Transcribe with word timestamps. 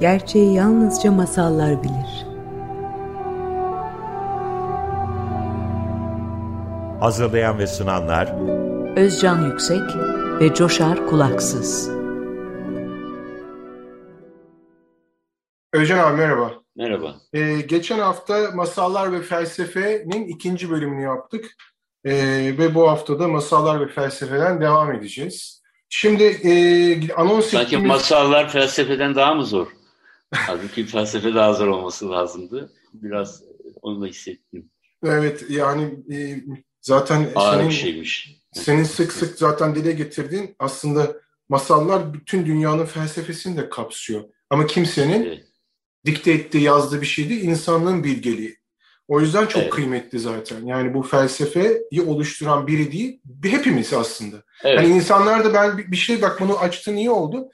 Gerçeği 0.00 0.54
yalnızca 0.54 1.12
masallar 1.12 1.82
bilir. 1.82 2.26
Hazırlayan 7.00 7.58
ve 7.58 7.66
sunanlar 7.66 8.34
Özcan 8.96 9.46
Yüksek 9.46 9.82
ve 10.40 10.54
Coşar 10.54 11.06
Kulaksız. 11.06 11.90
Özcan 15.72 15.98
abi 15.98 16.16
merhaba. 16.16 16.52
Merhaba. 16.76 17.14
Ee, 17.32 17.60
geçen 17.60 17.98
hafta 17.98 18.50
Masallar 18.54 19.12
ve 19.12 19.22
Felsefe'nin 19.22 20.26
ikinci 20.26 20.70
bölümünü 20.70 21.02
yaptık. 21.02 21.44
Ee, 22.04 22.14
ve 22.58 22.74
bu 22.74 22.90
haftada 22.90 23.28
Masallar 23.28 23.80
ve 23.80 23.88
Felsefe'den 23.88 24.60
devam 24.60 24.92
edeceğiz. 24.92 25.62
Şimdi 25.88 26.24
e, 26.24 27.12
anons 27.12 27.46
Sanki 27.46 27.66
ettiğimiz... 27.66 27.88
masallar 27.88 28.48
felsefeden 28.48 29.14
daha 29.14 29.34
mı 29.34 29.44
zor? 29.44 29.66
Halbuki 30.34 30.86
felsefe 30.86 31.34
daha 31.34 31.52
zor 31.52 31.66
olması 31.68 32.10
lazımdı. 32.10 32.72
Biraz 32.92 33.42
onu 33.82 34.02
da 34.02 34.06
hissettim. 34.06 34.70
Evet 35.04 35.44
yani 35.50 35.94
e, 36.12 36.44
zaten 36.80 37.28
Ağır 37.34 37.58
senin, 37.58 37.70
şeymiş. 37.70 38.36
senin 38.52 38.84
sık 38.84 39.12
sık 39.12 39.38
zaten 39.38 39.74
dile 39.74 39.92
getirdiğin 39.92 40.56
aslında 40.58 41.16
masallar 41.48 42.14
bütün 42.14 42.46
dünyanın 42.46 42.86
felsefesini 42.86 43.56
de 43.56 43.68
kapsıyor. 43.68 44.24
Ama 44.50 44.66
kimsenin 44.66 45.24
Evet. 45.24 45.44
dikte 46.06 46.32
ettiği, 46.32 46.62
yazdığı 46.62 47.00
bir 47.00 47.06
şey 47.06 47.28
değil, 47.28 47.42
insanlığın 47.42 48.04
bilgeliği. 48.04 48.56
O 49.08 49.20
yüzden 49.20 49.46
çok 49.46 49.62
Evet. 49.62 49.72
kıymetli 49.72 50.18
zaten. 50.18 50.66
Yani 50.66 50.94
bu 50.94 51.02
felsefeyi 51.02 52.02
oluşturan 52.06 52.66
biri 52.66 52.92
değil, 52.92 53.20
hepimiz 53.44 53.92
aslında. 53.92 54.36
Evet. 54.64 54.78
Hani 54.78 54.88
insanlar 54.88 55.44
da 55.44 55.54
ben 55.54 55.78
bir 55.78 55.90
bir 55.92 55.96
şey 55.96 56.22
bak 56.22 56.40
bunu 56.40 56.58
açtın 56.58 56.96
iyi 56.96 57.10
oldu. 57.10 57.48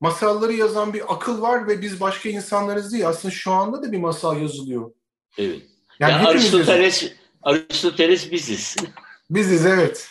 Masalları 0.00 0.52
yazan 0.52 0.92
bir 0.92 1.14
akıl 1.14 1.42
var 1.42 1.68
ve 1.68 1.82
biz 1.82 2.00
başka 2.00 2.28
insanlarız 2.28 2.92
değil. 2.92 3.08
Aslında 3.08 3.34
şu 3.34 3.52
anda 3.52 3.82
da 3.82 3.92
bir 3.92 3.98
masal 3.98 4.40
yazılıyor. 4.42 4.90
evet. 5.38 5.62
Yani, 6.00 6.12
Yani. 6.12 6.28
Aristoteles, 6.28 7.12
Aristoteles 7.42 8.32
biziz. 8.32 8.76
Biziz 9.30 9.66
evet. 9.66 10.08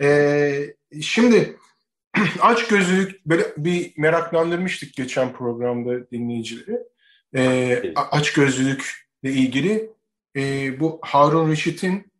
Ee, 0.00 0.74
şimdi 1.02 1.56
aç 2.40 2.66
gözlülük 2.68 3.26
böyle 3.26 3.44
bir 3.56 3.92
meraklandırmıştık 3.96 4.94
geçen 4.94 5.32
programda 5.32 6.10
dinleyicileri. 6.10 6.78
Ee, 7.34 7.42
Evet. 7.42 7.92
aç 7.96 8.32
gözlülükle 8.32 9.30
ilgili 9.30 9.90
e, 10.36 10.80
bu 10.80 10.98
Harun 11.02 11.50
Reşit'in 11.50 12.12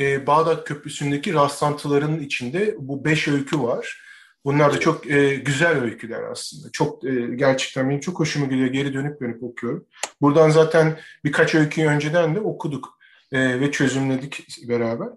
e, 0.00 0.26
Bağdat 0.26 0.64
Köprüsü'ndeki 0.68 1.34
rastlantılarının 1.34 2.20
içinde 2.20 2.74
bu 2.78 3.04
beş 3.04 3.28
öykü 3.28 3.62
var. 3.62 4.02
Bunlar 4.46 4.72
da 4.72 4.80
çok 4.80 5.10
e, 5.10 5.34
güzel 5.34 5.82
öyküler 5.82 6.22
aslında. 6.22 6.68
Çok 6.72 7.04
e, 7.04 7.10
gerçekten 7.36 7.88
benim 7.90 8.00
çok 8.00 8.20
hoşuma 8.20 8.46
gidiyor. 8.46 8.66
Geri 8.66 8.94
dönüp 8.94 9.20
dönüp 9.20 9.42
okuyorum. 9.42 9.86
Buradan 10.20 10.50
zaten 10.50 10.98
birkaç 11.24 11.54
öyküyü 11.54 11.86
önceden 11.86 12.34
de 12.34 12.40
okuduk 12.40 12.98
e, 13.32 13.60
ve 13.60 13.70
çözümledik 13.70 14.46
beraber. 14.68 15.08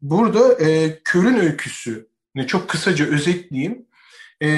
Burada 0.00 0.64
e, 0.64 0.98
Kör'ün 1.04 1.36
öyküsü 1.36 2.08
çok 2.46 2.68
kısaca 2.68 3.06
özetleyeyim. 3.06 3.86
E, 4.42 4.48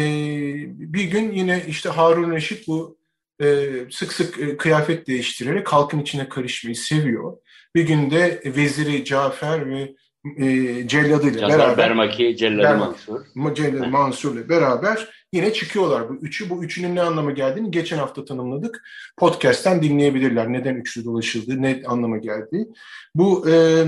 bir 0.69 1.05
gün 1.05 1.33
yine 1.33 1.65
işte 1.69 1.89
Harun 1.89 2.33
Reşit 2.33 2.69
bu 2.69 2.99
e, 3.43 3.69
sık 3.91 4.13
sık 4.13 4.39
e, 4.39 4.57
kıyafet 4.57 5.07
değiştirerek 5.07 5.73
halkın 5.73 6.01
içine 6.01 6.29
karışmayı 6.29 6.77
seviyor. 6.77 7.37
Bir 7.75 7.87
gün 7.87 8.11
de 8.11 8.43
veziri 8.57 9.05
Cafer 9.05 9.71
ve 9.71 9.95
e, 10.39 10.89
celladıyla 10.89 11.41
Cafer 11.41 11.59
beraber 11.59 11.79
Bermaki, 11.79 12.37
Celladı 12.37 12.63
Bermaki. 12.63 13.11
Mansur. 13.35 13.55
Celal 13.55 13.89
Mansur'la 13.89 14.49
beraber 14.49 15.27
yine 15.33 15.53
çıkıyorlar. 15.53 16.09
Bu 16.09 16.15
üçü, 16.15 16.51
bu 16.51 16.65
üçünün 16.65 16.97
ne 16.97 17.03
anlama 17.03 17.31
geldiğini 17.31 17.71
geçen 17.71 17.99
hafta 17.99 18.25
tanımladık. 18.25 18.85
Podcast'ten 19.17 19.83
dinleyebilirler. 19.83 20.53
Neden 20.53 20.75
üçlü 20.75 21.05
dolaşıldığı, 21.05 21.63
ne 21.63 21.83
anlama 21.87 22.17
geldiği. 22.17 22.69
Bu 23.15 23.51
e, 23.51 23.85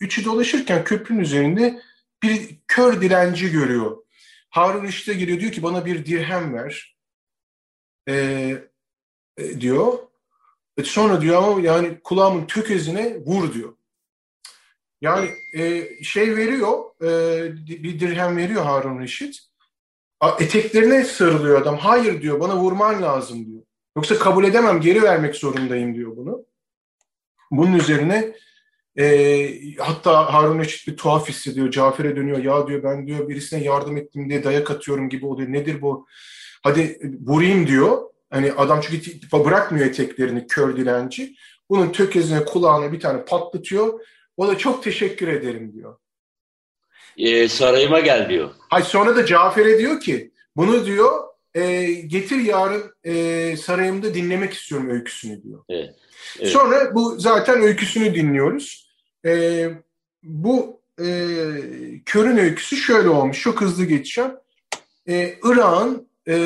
üçü 0.00 0.24
dolaşırken 0.24 0.84
köprünün 0.84 1.20
üzerinde 1.20 1.80
bir 2.22 2.58
kör 2.68 3.00
dilenci 3.00 3.50
görüyor. 3.50 3.96
Harun 4.50 4.86
işte 4.86 5.14
geliyor 5.14 5.40
diyor 5.40 5.52
ki 5.52 5.62
bana 5.62 5.86
bir 5.86 6.06
dirhem 6.06 6.54
ver. 6.54 6.96
E, 8.08 8.14
e, 9.36 9.60
diyor. 9.60 9.98
E, 10.76 10.82
sonra 10.82 11.20
diyor 11.20 11.42
ama 11.42 11.60
yani 11.60 12.00
kulağımın 12.04 12.46
tökezine 12.46 13.16
vur 13.26 13.54
diyor. 13.54 13.74
Yani 15.00 15.30
e, 15.54 15.88
şey 16.04 16.36
veriyor, 16.36 16.78
e, 17.02 17.08
bir 17.66 18.00
dirhem 18.00 18.36
veriyor 18.36 18.62
Harun 18.62 19.00
Reşit. 19.00 19.38
A- 20.20 20.36
Eteklerine 20.40 21.04
sarılıyor 21.04 21.62
adam. 21.62 21.76
Hayır 21.76 22.22
diyor, 22.22 22.40
bana 22.40 22.56
vurman 22.56 23.02
lazım 23.02 23.46
diyor. 23.46 23.62
Yoksa 23.96 24.18
kabul 24.18 24.44
edemem, 24.44 24.80
geri 24.80 25.02
vermek 25.02 25.36
zorundayım 25.36 25.94
diyor 25.94 26.16
bunu. 26.16 26.44
Bunun 27.50 27.72
üzerine 27.72 28.32
e, 28.98 29.74
hatta 29.78 30.34
Harun 30.34 30.58
Reşit 30.58 30.88
bir 30.88 30.96
tuhaf 30.96 31.28
hissediyor. 31.28 31.70
Cafer'e 31.70 32.16
dönüyor. 32.16 32.38
Ya 32.38 32.66
diyor 32.66 32.82
ben 32.82 33.06
diyor 33.06 33.28
birisine 33.28 33.64
yardım 33.64 33.96
ettim 33.96 34.30
diye 34.30 34.44
dayak 34.44 34.70
atıyorum 34.70 35.08
gibi 35.08 35.26
oluyor. 35.26 35.52
Nedir 35.52 35.82
bu? 35.82 36.06
Hadi 36.62 37.00
vurayım 37.26 37.66
diyor. 37.66 37.98
Hani 38.30 38.52
adam 38.52 38.80
çünkü 38.82 39.10
bırakmıyor 39.44 39.86
eteklerini 39.86 40.46
kör 40.46 40.76
dilenci. 40.76 41.34
Bunun 41.70 41.92
tökezine 41.92 42.44
kulağına 42.44 42.92
bir 42.92 43.00
tane 43.00 43.24
patlatıyor. 43.24 44.00
O 44.36 44.48
da 44.48 44.58
çok 44.58 44.82
teşekkür 44.82 45.28
ederim 45.28 45.72
diyor. 45.72 45.96
Ee, 47.16 47.48
sarayıma 47.48 48.00
gel 48.00 48.28
diyor. 48.28 48.50
Hay 48.58 48.82
sonra 48.82 49.16
da 49.16 49.26
Cafer'e 49.26 49.78
diyor 49.78 50.00
ki 50.00 50.30
bunu 50.56 50.86
diyor 50.86 51.10
e, 51.54 51.84
getir 51.92 52.36
yarın 52.36 52.94
e, 53.04 53.56
sarayımda 53.56 54.14
dinlemek 54.14 54.52
istiyorum 54.52 54.90
öyküsünü 54.90 55.42
diyor. 55.42 55.64
Evet. 55.68 55.94
Sonra 56.44 56.94
bu 56.94 57.20
zaten 57.20 57.62
öyküsünü 57.62 58.14
dinliyoruz. 58.14 58.90
E, 59.26 59.64
bu 60.22 60.80
e, 60.98 61.06
körün 62.06 62.36
öyküsü 62.36 62.76
şöyle 62.76 63.08
olmuş. 63.08 63.40
Çok 63.40 63.60
hızlı 63.60 63.84
geçeceğim. 63.84 64.30
E, 65.08 65.34
Irak'ın 65.44 66.08
e, 66.28 66.36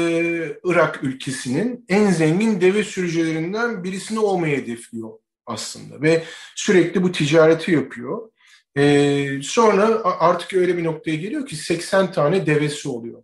Irak 0.65 1.05
ülkesinin 1.05 1.84
en 1.89 2.11
zengin 2.11 2.61
deve 2.61 2.84
sürücülerinden 2.84 3.84
birisini 3.84 4.19
olmayı 4.19 4.56
hedefliyor 4.56 5.11
aslında 5.47 6.03
ve 6.03 6.25
sürekli 6.55 7.03
bu 7.03 7.12
ticareti 7.12 7.72
yapıyor. 7.72 8.31
Ee, 8.77 9.28
sonra 9.43 10.05
artık 10.05 10.53
öyle 10.53 10.77
bir 10.77 10.84
noktaya 10.84 11.16
geliyor 11.16 11.47
ki 11.47 11.56
80 11.56 12.12
tane 12.12 12.47
devesi 12.47 12.88
oluyor. 12.88 13.22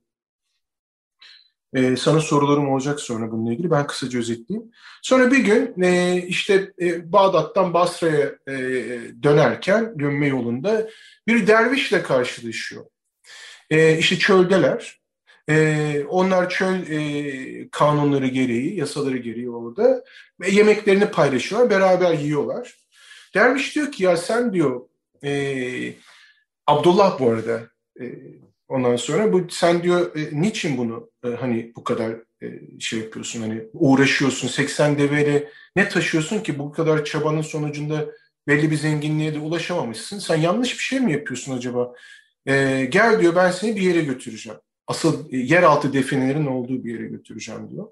Ee, 1.75 1.97
sana 1.97 2.21
sorularım 2.21 2.69
olacak 2.69 3.01
sonra 3.01 3.33
bununla 3.33 3.53
ilgili. 3.53 3.71
Ben 3.71 3.87
kısaca 3.87 4.19
özetleyeyim. 4.19 4.71
Sonra 5.03 5.31
bir 5.31 5.39
gün 5.39 5.83
e, 5.83 6.23
işte 6.27 6.73
e, 6.81 7.13
Bağdat'tan 7.13 7.75
Basra'ya 7.75 8.35
e, 8.49 8.55
dönerken 9.23 9.99
dönme 9.99 10.27
yolunda 10.27 10.89
bir 11.27 11.47
dervişle 11.47 12.03
karşılaşıyor. 12.03 12.85
E, 13.71 13.99
işte 13.99 14.19
çöldeler. 14.19 15.00
E, 15.51 16.05
onlar 16.09 16.51
çöl 16.51 16.91
e, 16.91 17.71
kanunları 17.71 18.27
gereği, 18.27 18.77
yasaları 18.77 19.17
gereği 19.17 19.51
orada 19.51 20.05
ve 20.41 20.51
yemeklerini 20.51 21.11
paylaşıyorlar, 21.11 21.71
beraber 21.71 22.15
yiyorlar. 22.15 22.75
Derviş 23.35 23.75
diyor 23.75 23.93
ki 23.93 24.05
ya 24.05 24.17
sen 24.17 24.53
diyor 24.53 24.81
e, 25.25 25.95
Abdullah 26.67 27.21
bu 27.21 27.31
arada 27.31 27.61
e, 28.01 28.05
ondan 28.69 28.97
sonra 28.97 29.33
bu 29.33 29.47
sen 29.51 29.83
diyor 29.83 30.17
e, 30.17 30.41
niçin 30.41 30.79
bunu 30.79 31.11
e, 31.25 31.29
hani 31.29 31.73
bu 31.77 31.85
kadar 31.85 32.13
e, 32.43 32.47
şey 32.81 32.99
yapıyorsun 32.99 33.41
hani 33.41 33.63
uğraşıyorsun 33.73 34.49
80 34.49 34.99
deveyle 34.99 35.49
ne 35.77 35.89
taşıyorsun 35.89 36.41
ki 36.41 36.59
bu 36.59 36.73
kadar 36.73 37.05
çabanın 37.05 37.43
sonucunda 37.43 38.07
belli 38.49 38.71
bir 38.71 38.77
zenginliğe 38.77 39.35
de 39.35 39.39
ulaşamamışsın. 39.39 40.19
Sen 40.19 40.37
yanlış 40.37 40.73
bir 40.73 40.83
şey 40.83 41.01
mi 41.01 41.13
yapıyorsun 41.13 41.57
acaba? 41.57 41.95
E, 42.47 42.85
gel 42.91 43.21
diyor 43.21 43.37
ben 43.37 43.51
seni 43.51 43.77
bir 43.77 43.83
yere 43.83 44.01
götüreceğim. 44.01 44.59
Asıl 44.91 45.33
yeraltı 45.33 45.93
definelerin 45.93 46.47
olduğu 46.47 46.85
bir 46.85 46.93
yere 46.93 47.07
götüreceğim 47.07 47.71
diyor. 47.71 47.87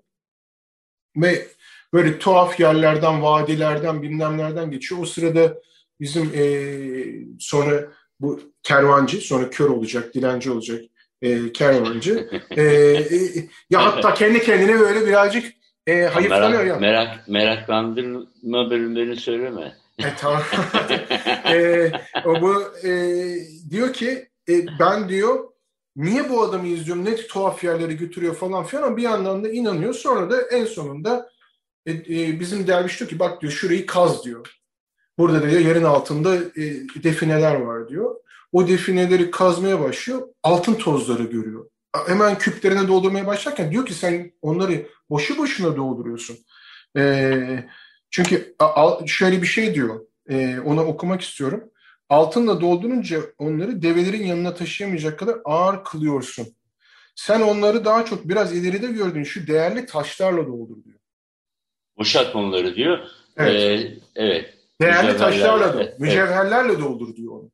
Ve 1.16 1.46
böyle 1.92 2.18
tuhaf 2.18 2.60
yerlerden, 2.60 3.22
vadilerden, 3.22 4.02
bilmemlerden 4.02 4.70
geçiyor. 4.70 5.00
O 5.00 5.06
sırada 5.06 5.58
bizim 6.00 6.30
e, 6.34 6.42
sonra 7.38 7.88
bu 8.20 8.40
kervancı, 8.62 9.16
sonra 9.20 9.50
kör 9.50 9.70
olacak, 9.70 10.14
dilenci 10.14 10.50
olacak 10.50 10.84
e, 11.22 11.52
kervancı. 11.52 12.30
E, 12.50 12.62
e, 12.62 13.18
ya 13.70 13.86
hatta 13.86 14.14
kendi 14.14 14.42
kendine 14.42 14.80
böyle 14.80 15.06
birazcık 15.06 15.52
e, 15.86 16.02
hayıflanıyor 16.02 16.64
ya. 16.64 16.76
Merak, 16.76 17.28
merak, 17.28 17.28
meraklandırma 17.28 18.70
bölümlerini 18.70 19.16
söyleme. 19.16 19.76
E, 19.98 20.04
tamam. 20.18 20.42
e, 21.52 21.90
o 22.24 22.40
bu 22.40 22.62
e, 22.86 22.90
diyor 23.70 23.92
ki 23.92 24.28
e, 24.48 24.52
ben 24.80 25.08
diyor 25.08 25.57
niye 25.98 26.30
bu 26.30 26.42
adamı 26.42 26.66
izliyorum 26.66 27.04
ne 27.04 27.16
tuhaf 27.16 27.64
yerlere 27.64 27.92
götürüyor 27.92 28.34
falan 28.34 28.64
filan 28.64 28.82
ama 28.82 28.96
bir 28.96 29.02
yandan 29.02 29.44
da 29.44 29.50
inanıyor. 29.50 29.94
Sonra 29.94 30.30
da 30.30 30.42
en 30.42 30.64
sonunda 30.64 31.30
e, 31.86 31.92
e, 31.92 32.40
bizim 32.40 32.66
derviş 32.66 33.00
diyor 33.00 33.10
ki 33.10 33.18
bak 33.18 33.42
diyor 33.42 33.52
şurayı 33.52 33.86
kaz 33.86 34.24
diyor. 34.24 34.58
Burada 35.18 35.50
diyor 35.50 35.60
yerin 35.60 35.84
altında 35.84 36.36
e, 36.36 36.64
defineler 37.02 37.54
var 37.54 37.88
diyor. 37.88 38.16
O 38.52 38.68
defineleri 38.68 39.30
kazmaya 39.30 39.80
başlıyor. 39.80 40.28
Altın 40.42 40.74
tozları 40.74 41.22
görüyor. 41.22 41.70
hemen 42.06 42.38
küplerine 42.38 42.88
doldurmaya 42.88 43.26
başlarken 43.26 43.70
diyor 43.70 43.86
ki 43.86 43.94
sen 43.94 44.32
onları 44.42 44.86
boşu 45.10 45.38
boşuna 45.38 45.76
dolduruyorsun. 45.76 46.38
E, 46.96 47.64
çünkü 48.10 48.56
şöyle 49.06 49.42
bir 49.42 49.46
şey 49.46 49.74
diyor. 49.74 50.00
E, 50.28 50.60
onu 50.60 50.84
okumak 50.84 51.20
istiyorum. 51.20 51.70
Altınla 52.08 52.60
doldurunca 52.60 53.20
onları 53.38 53.82
develerin 53.82 54.26
yanına 54.26 54.54
taşıyamayacak 54.54 55.18
kadar 55.18 55.36
ağır 55.44 55.84
kılıyorsun. 55.84 56.46
Sen 57.14 57.40
onları 57.40 57.84
daha 57.84 58.04
çok 58.04 58.28
biraz 58.28 58.56
ileride 58.56 58.86
gördüğün 58.86 59.24
şu 59.24 59.46
değerli 59.46 59.86
taşlarla 59.86 60.46
doldur 60.46 60.84
diyor. 60.84 60.98
Boşalt 61.98 62.36
onları 62.36 62.74
diyor. 62.74 62.98
Evet. 63.36 63.62
Ee, 63.62 63.98
evet. 64.16 64.54
Değerli 64.80 65.16
taşlarla 65.16 65.72
doldur. 65.72 65.80
Evet. 65.80 66.00
Mücevherlerle 66.00 66.78
doldur 66.78 67.16
diyor 67.16 67.32
onu. 67.32 67.50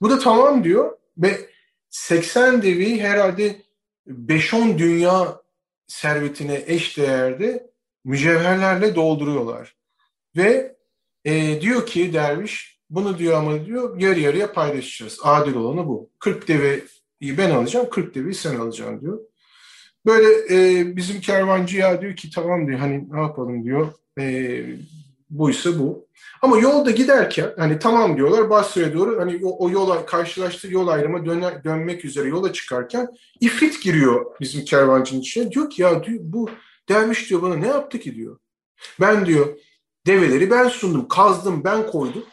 Bu 0.00 0.10
da 0.10 0.18
tamam 0.18 0.64
diyor 0.64 0.98
ve 1.18 1.50
80 1.90 2.62
devi 2.62 3.00
herhalde 3.00 3.62
5-10 4.08 4.78
dünya 4.78 5.40
servetine 5.86 6.64
eş 6.66 6.96
değerde 6.98 7.70
mücevherlerle 8.04 8.94
dolduruyorlar. 8.94 9.76
Ve 10.36 10.76
e, 11.24 11.60
diyor 11.60 11.86
ki 11.86 12.12
derviş 12.12 12.75
bunu 12.90 13.18
diyor 13.18 13.34
ama 13.34 13.66
diyor 13.66 14.00
yarı 14.00 14.20
yarıya 14.20 14.52
paylaşacağız. 14.52 15.18
Adil 15.22 15.54
olanı 15.54 15.86
bu. 15.86 16.10
40 16.18 16.48
deveyi 16.48 16.82
ben 17.22 17.50
alacağım, 17.50 17.90
40 17.90 18.14
deveyi 18.14 18.34
sen 18.34 18.56
alacaksın 18.56 19.00
diyor. 19.00 19.20
Böyle 20.06 20.28
e, 20.54 20.96
bizim 20.96 21.20
kervancı 21.20 21.76
ya 21.76 22.00
diyor 22.00 22.16
ki 22.16 22.30
tamam 22.30 22.66
diyor 22.66 22.78
hani 22.78 23.12
ne 23.12 23.20
yapalım 23.20 23.64
diyor. 23.64 23.92
E, 24.18 24.64
buysa 25.30 25.78
bu. 25.78 26.06
Ama 26.42 26.58
yolda 26.58 26.90
giderken 26.90 27.52
hani 27.58 27.78
tamam 27.78 28.16
diyorlar 28.16 28.50
Basra'ya 28.50 28.94
doğru 28.94 29.20
hani 29.20 29.40
o, 29.44 29.64
o 29.64 29.70
yola 29.70 30.06
karşılaştığı 30.06 30.72
yol 30.72 30.88
ayrımı 30.88 31.26
döner, 31.26 31.64
dönmek 31.64 32.04
üzere 32.04 32.28
yola 32.28 32.52
çıkarken 32.52 33.08
ifrit 33.40 33.82
giriyor 33.82 34.26
bizim 34.40 34.64
kervancının 34.64 35.20
içine. 35.20 35.50
Diyor 35.50 35.70
ki 35.70 35.82
ya 35.82 36.04
diyor, 36.04 36.20
bu 36.22 36.50
derviş 36.88 37.30
diyor 37.30 37.42
bana 37.42 37.54
ne 37.54 37.66
yaptı 37.66 37.98
ki 38.00 38.14
diyor. 38.14 38.38
Ben 39.00 39.26
diyor 39.26 39.58
develeri 40.06 40.50
ben 40.50 40.68
sundum, 40.68 41.08
kazdım, 41.08 41.64
ben 41.64 41.86
koydum. 41.86 42.24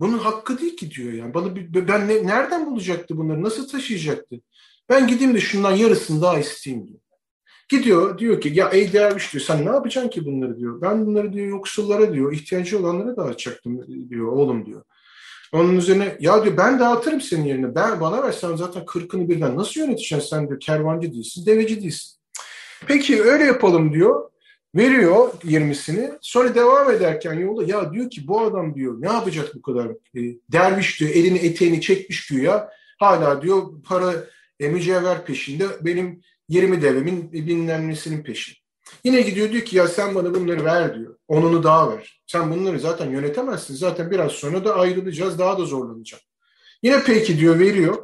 Bunun 0.00 0.18
hakkı 0.18 0.58
değil 0.58 0.76
ki 0.76 0.90
diyor 0.90 1.12
yani. 1.12 1.34
Bana 1.34 1.56
ben 1.88 2.08
ne, 2.08 2.26
nereden 2.26 2.66
bulacaktı 2.66 3.16
bunları? 3.16 3.42
Nasıl 3.42 3.68
taşıyacaktı? 3.68 4.36
Ben 4.88 5.06
gideyim 5.06 5.34
de 5.34 5.40
şundan 5.40 5.72
yarısını 5.72 6.22
daha 6.22 6.38
isteyeyim 6.38 6.88
diyor. 6.88 7.00
Gidiyor 7.68 8.18
diyor 8.18 8.40
ki 8.40 8.52
ya 8.54 8.68
ey 8.68 8.92
derviş 8.92 9.32
diyor 9.32 9.44
sen 9.44 9.66
ne 9.66 9.70
yapacaksın 9.70 10.10
ki 10.10 10.26
bunları 10.26 10.58
diyor. 10.58 10.80
Ben 10.80 11.06
bunları 11.06 11.32
diyor 11.32 11.46
yoksullara 11.46 12.12
diyor 12.12 12.32
ihtiyacı 12.32 12.78
olanlara 12.78 13.16
dağıtacaktım 13.16 13.80
diyor 14.10 14.26
oğlum 14.26 14.66
diyor. 14.66 14.82
Onun 15.52 15.76
üzerine 15.76 16.16
ya 16.20 16.44
diyor 16.44 16.56
ben 16.56 16.80
dağıtırım 16.80 17.20
senin 17.20 17.44
yerine. 17.44 17.74
Ben 17.74 18.00
bana 18.00 18.22
ver 18.22 18.32
sen 18.32 18.56
zaten 18.56 18.86
kırkını 18.86 19.28
birden 19.28 19.56
nasıl 19.56 19.80
yöneteceksin 19.80 20.28
sen 20.30 20.48
diyor 20.48 20.60
kervancı 20.60 21.12
değilsin 21.12 21.46
deveci 21.46 21.82
değilsin. 21.82 22.20
Peki 22.86 23.22
öyle 23.22 23.44
yapalım 23.44 23.92
diyor. 23.92 24.30
Veriyor 24.74 25.32
20'sini. 25.44 26.18
Sonra 26.20 26.54
devam 26.54 26.90
ederken 26.90 27.34
yolda 27.34 27.64
ya 27.64 27.92
diyor 27.92 28.10
ki 28.10 28.28
bu 28.28 28.40
adam 28.40 28.74
diyor 28.74 29.02
ne 29.02 29.12
yapacak 29.12 29.54
bu 29.54 29.62
kadar 29.62 29.86
e, 29.88 30.20
derviş 30.52 31.00
diyor 31.00 31.10
elini 31.10 31.38
eteğini 31.38 31.80
çekmiş 31.80 32.26
güya. 32.26 32.70
Hala 32.98 33.42
diyor 33.42 33.82
para 33.84 34.14
e, 34.60 34.68
mücevher 34.68 35.24
peşinde 35.24 35.66
benim 35.80 36.20
20 36.48 36.82
devemin 36.82 37.32
bilmem 37.32 37.94
peşinde. 38.24 38.60
Yine 39.04 39.20
gidiyor 39.20 39.52
diyor 39.52 39.64
ki 39.64 39.76
ya 39.76 39.88
sen 39.88 40.14
bana 40.14 40.34
bunları 40.34 40.64
ver 40.64 40.94
diyor. 40.98 41.16
Onunu 41.28 41.62
daha 41.62 41.96
ver. 41.96 42.22
Sen 42.26 42.50
bunları 42.50 42.80
zaten 42.80 43.10
yönetemezsin. 43.10 43.74
Zaten 43.74 44.10
biraz 44.10 44.32
sonra 44.32 44.64
da 44.64 44.74
ayrılacağız. 44.74 45.38
Daha 45.38 45.58
da 45.58 45.64
zorlanacak. 45.64 46.20
Yine 46.82 47.02
peki 47.06 47.38
diyor 47.38 47.58
veriyor. 47.58 47.98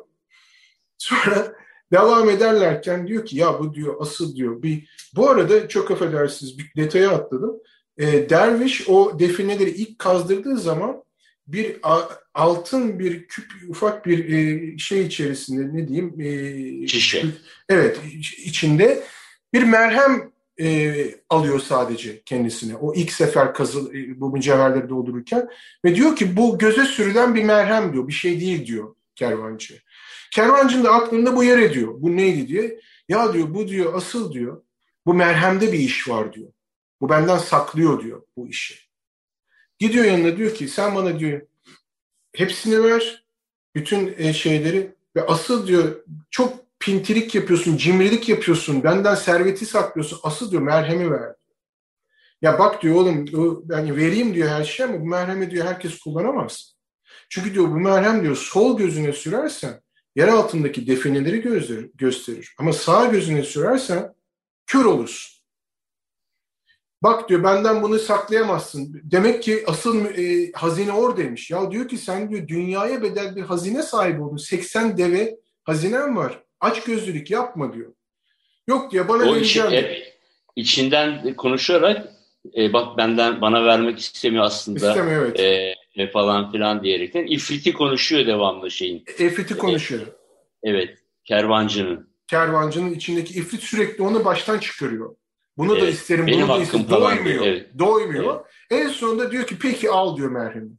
Sonra 0.99 1.53
devam 1.93 2.31
ederlerken 2.31 3.07
diyor 3.07 3.27
ki 3.27 3.37
ya 3.37 3.59
bu 3.59 3.75
diyor 3.75 3.97
asıl 4.01 4.37
diyor 4.37 4.63
bir 4.63 4.89
bu 5.17 5.31
arada 5.31 5.69
çok 5.69 5.91
affedersiniz 5.91 6.59
bir 6.59 6.73
detaya 6.77 7.11
atladım. 7.11 7.57
E, 7.99 8.31
derviş 8.31 8.89
o 8.89 9.19
defineleri 9.19 9.71
ilk 9.71 9.99
kazdırdığı 9.99 10.57
zaman 10.57 11.05
bir 11.47 11.77
altın 12.35 12.99
bir 12.99 13.27
küp 13.27 13.47
ufak 13.69 14.07
bir 14.07 14.33
e, 14.33 14.79
şey 14.79 15.03
içerisinde 15.03 15.77
ne 15.77 15.89
diyeyim 15.89 16.21
e, 16.21 16.87
şişe. 16.87 17.25
Evet 17.69 18.01
içinde 18.45 19.03
bir 19.53 19.63
merhem 19.63 20.31
e, 20.61 20.95
alıyor 21.31 21.61
sadece 21.61 22.23
kendisine. 22.23 22.77
O 22.77 22.95
ilk 22.95 23.13
sefer 23.13 23.55
kazı 23.55 23.79
e, 23.79 24.21
bu 24.21 24.31
mücevherleri 24.31 24.89
doldururken 24.89 25.49
ve 25.85 25.95
diyor 25.95 26.17
ki 26.17 26.37
bu 26.37 26.59
göze 26.59 26.85
sürülen 26.85 27.35
bir 27.35 27.45
merhem 27.45 27.93
diyor. 27.93 28.09
Bir 28.09 28.13
şey 28.13 28.41
değil 28.41 28.67
diyor 28.67 28.95
kervancı. 29.15 29.75
Kervancının 30.33 30.85
da 30.85 30.93
aklında 30.93 31.37
bu 31.37 31.45
yer 31.45 31.59
ediyor. 31.59 31.95
Bu 31.97 32.17
neydi 32.17 32.49
diye. 32.49 32.81
Ya 33.09 33.33
diyor 33.33 33.55
bu 33.55 33.69
diyor 33.69 33.95
asıl 33.95 34.33
diyor. 34.33 34.63
Bu 35.07 35.15
merhemde 35.15 35.73
bir 35.73 35.79
iş 35.79 36.09
var 36.09 36.33
diyor. 36.33 36.53
Bu 37.01 37.09
benden 37.09 37.39
saklıyor 37.39 38.03
diyor 38.03 38.23
bu 38.37 38.49
işi. 38.49 38.75
Gidiyor 39.79 40.05
yanına 40.05 40.37
diyor 40.37 40.55
ki 40.55 40.69
sen 40.69 40.95
bana 40.95 41.19
diyor 41.19 41.41
hepsini 42.33 42.85
ver. 42.85 43.27
Bütün 43.75 44.15
e, 44.19 44.33
şeyleri 44.33 44.95
ve 45.17 45.27
asıl 45.27 45.67
diyor 45.67 46.05
çok 46.31 46.67
pintilik 46.81 47.35
yapıyorsun, 47.35 47.77
cimrilik 47.77 48.29
yapıyorsun, 48.29 48.85
benden 48.85 49.15
serveti 49.15 49.67
saklıyorsun. 49.67 50.21
Asıl 50.23 50.51
diyor 50.51 50.63
merhemi 50.63 51.11
ver. 51.11 51.35
Ya 52.43 52.59
bak 52.59 52.83
diyor 52.83 52.95
oğlum 52.95 53.25
yani 53.71 53.97
vereyim 53.97 54.35
diyor 54.35 54.49
her 54.49 54.65
şey 54.65 54.87
ama 54.87 55.01
bu 55.01 55.07
merhemi 55.07 55.51
diyor 55.51 55.67
herkes 55.67 55.99
kullanamaz. 55.99 56.77
Çünkü 57.29 57.55
diyor 57.55 57.65
bu 57.65 57.77
merhem 57.77 58.23
diyor 58.23 58.37
sol 58.37 58.79
gözüne 58.79 59.13
sürersen 59.13 59.81
yer 60.17 60.29
altındaki 60.29 60.87
defineleri 60.87 61.41
gösterir, 61.41 61.91
gösterir. 61.95 62.55
Ama 62.59 62.73
sağ 62.73 63.07
gözüne 63.07 63.43
sürersen 63.43 64.15
kör 64.67 64.85
olursun. 64.85 65.37
Bak 67.03 67.29
diyor 67.29 67.45
benden 67.45 67.83
bunu 67.83 67.99
saklayamazsın. 67.99 69.01
Demek 69.05 69.43
ki 69.43 69.65
asıl 69.67 70.05
e, 70.05 70.53
hazine 70.53 70.93
oradaymış. 70.93 71.51
Ya 71.51 71.71
diyor 71.71 71.89
ki 71.89 71.99
sen 71.99 72.31
diyor 72.31 72.49
dünyaya 72.49 73.03
bedel 73.03 73.37
bir 73.37 73.43
hazine 73.43 73.83
sahibi 73.83 74.23
oldun. 74.23 74.37
80 74.37 74.99
deve 74.99 75.37
hazinem 75.65 76.17
var. 76.17 76.43
Aç 76.61 76.85
gözlülük 76.85 77.31
yapma 77.31 77.73
diyor. 77.73 77.93
Yok 78.69 78.93
diyor 78.93 79.09
bana 79.09 79.23
o 79.23 79.35
vereceğim. 79.35 79.69
Için, 79.69 80.03
içinden 80.57 81.35
konuşarak 81.35 82.09
e, 82.57 82.73
bak 82.73 82.99
benden 82.99 83.41
bana 83.41 83.65
vermek 83.65 83.99
istemiyor 83.99 84.45
aslında. 84.45 84.89
İstemiyor 84.89 85.23
evet. 85.27 85.41
E, 85.41 85.75
e, 85.97 86.11
falan 86.11 86.53
filan 86.53 86.83
diyerekten. 86.83 87.27
İfriti 87.27 87.73
konuşuyor 87.73 88.27
devamlı 88.27 88.71
şeyin. 88.71 89.05
İfriti 89.19 89.59
konuşuyor. 89.59 90.07
Evet. 90.63 90.99
Kervancının. 91.25 92.11
Kervancının 92.27 92.95
içindeki 92.95 93.35
ifrit 93.35 93.63
sürekli 93.63 94.03
onu 94.03 94.25
baştan 94.25 94.59
çıkarıyor. 94.59 95.17
Bunu 95.57 95.73
evet, 95.73 95.83
da 95.83 95.89
isterim, 95.89 96.27
bunu 96.27 96.49
da 96.49 96.59
isterim. 96.59 96.91
Doymuyor. 96.91 97.47
Evet. 97.47 97.79
Doymuyor. 97.79 98.35
Evet. 98.71 98.83
En 98.83 98.89
sonunda 98.89 99.31
diyor 99.31 99.47
ki 99.47 99.59
peki 99.59 99.91
al 99.91 100.17
diyor 100.17 100.31
merhemi. 100.31 100.71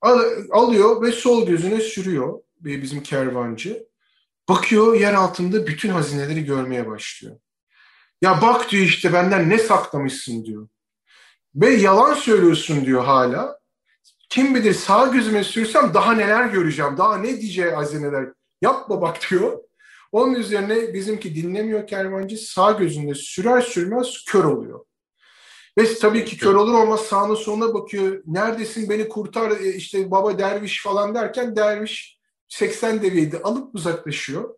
Al, 0.00 0.20
alıyor 0.50 1.02
ve 1.02 1.12
sol 1.12 1.46
gözüne 1.46 1.80
sürüyor 1.80 2.42
bizim 2.60 3.02
kervancı. 3.02 3.86
Bakıyor 4.48 4.94
yer 4.94 5.14
altında 5.14 5.66
bütün 5.66 5.88
hazineleri 5.88 6.44
görmeye 6.44 6.86
başlıyor. 6.86 7.36
Ya 8.22 8.42
bak 8.42 8.70
diyor 8.70 8.84
işte 8.84 9.12
benden 9.12 9.50
ne 9.50 9.58
saklamışsın 9.58 10.44
diyor. 10.44 10.68
Ve 11.54 11.70
yalan 11.70 12.14
söylüyorsun 12.14 12.84
diyor 12.84 13.04
hala. 13.04 13.61
Kim 14.32 14.54
bilir 14.54 14.74
sağ 14.74 15.06
gözüme 15.06 15.44
sürsem 15.44 15.94
daha 15.94 16.12
neler 16.12 16.46
göreceğim. 16.46 16.96
Daha 16.98 17.16
ne 17.18 17.40
diyeceği 17.40 17.70
hazineler. 17.70 18.28
Yapma 18.62 19.00
bak 19.00 19.18
diyor. 19.30 19.58
Onun 20.12 20.34
üzerine 20.34 20.94
bizimki 20.94 21.34
dinlemiyor 21.34 21.86
kervancı. 21.86 22.36
Sağ 22.36 22.72
gözünde 22.72 23.14
sürer 23.14 23.60
sürmez 23.60 24.24
kör 24.28 24.44
oluyor. 24.44 24.84
Ve 25.78 25.94
tabii 25.94 26.24
ki 26.24 26.38
kör 26.38 26.54
olur 26.54 26.74
olmaz 26.74 27.00
sağına 27.00 27.36
soluna 27.36 27.74
bakıyor. 27.74 28.22
Neredesin 28.26 28.90
beni 28.90 29.08
kurtar 29.08 29.50
e, 29.50 29.74
işte 29.74 30.10
baba 30.10 30.38
derviş 30.38 30.82
falan 30.82 31.14
derken 31.14 31.56
derviş 31.56 32.18
80 32.48 33.02
deviydi 33.02 33.38
alıp 33.38 33.74
uzaklaşıyor. 33.74 34.54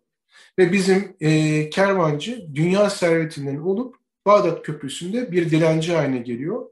Ve 0.59 0.71
bizim 0.71 1.15
e, 1.19 1.69
kervancı 1.69 2.47
dünya 2.55 2.89
servetinden 2.89 3.57
olup 3.57 3.95
Bağdat 4.25 4.63
Köprüsü'nde 4.65 5.31
bir 5.31 5.51
dilenci 5.51 5.93
haline 5.93 6.17
geliyor. 6.17 6.65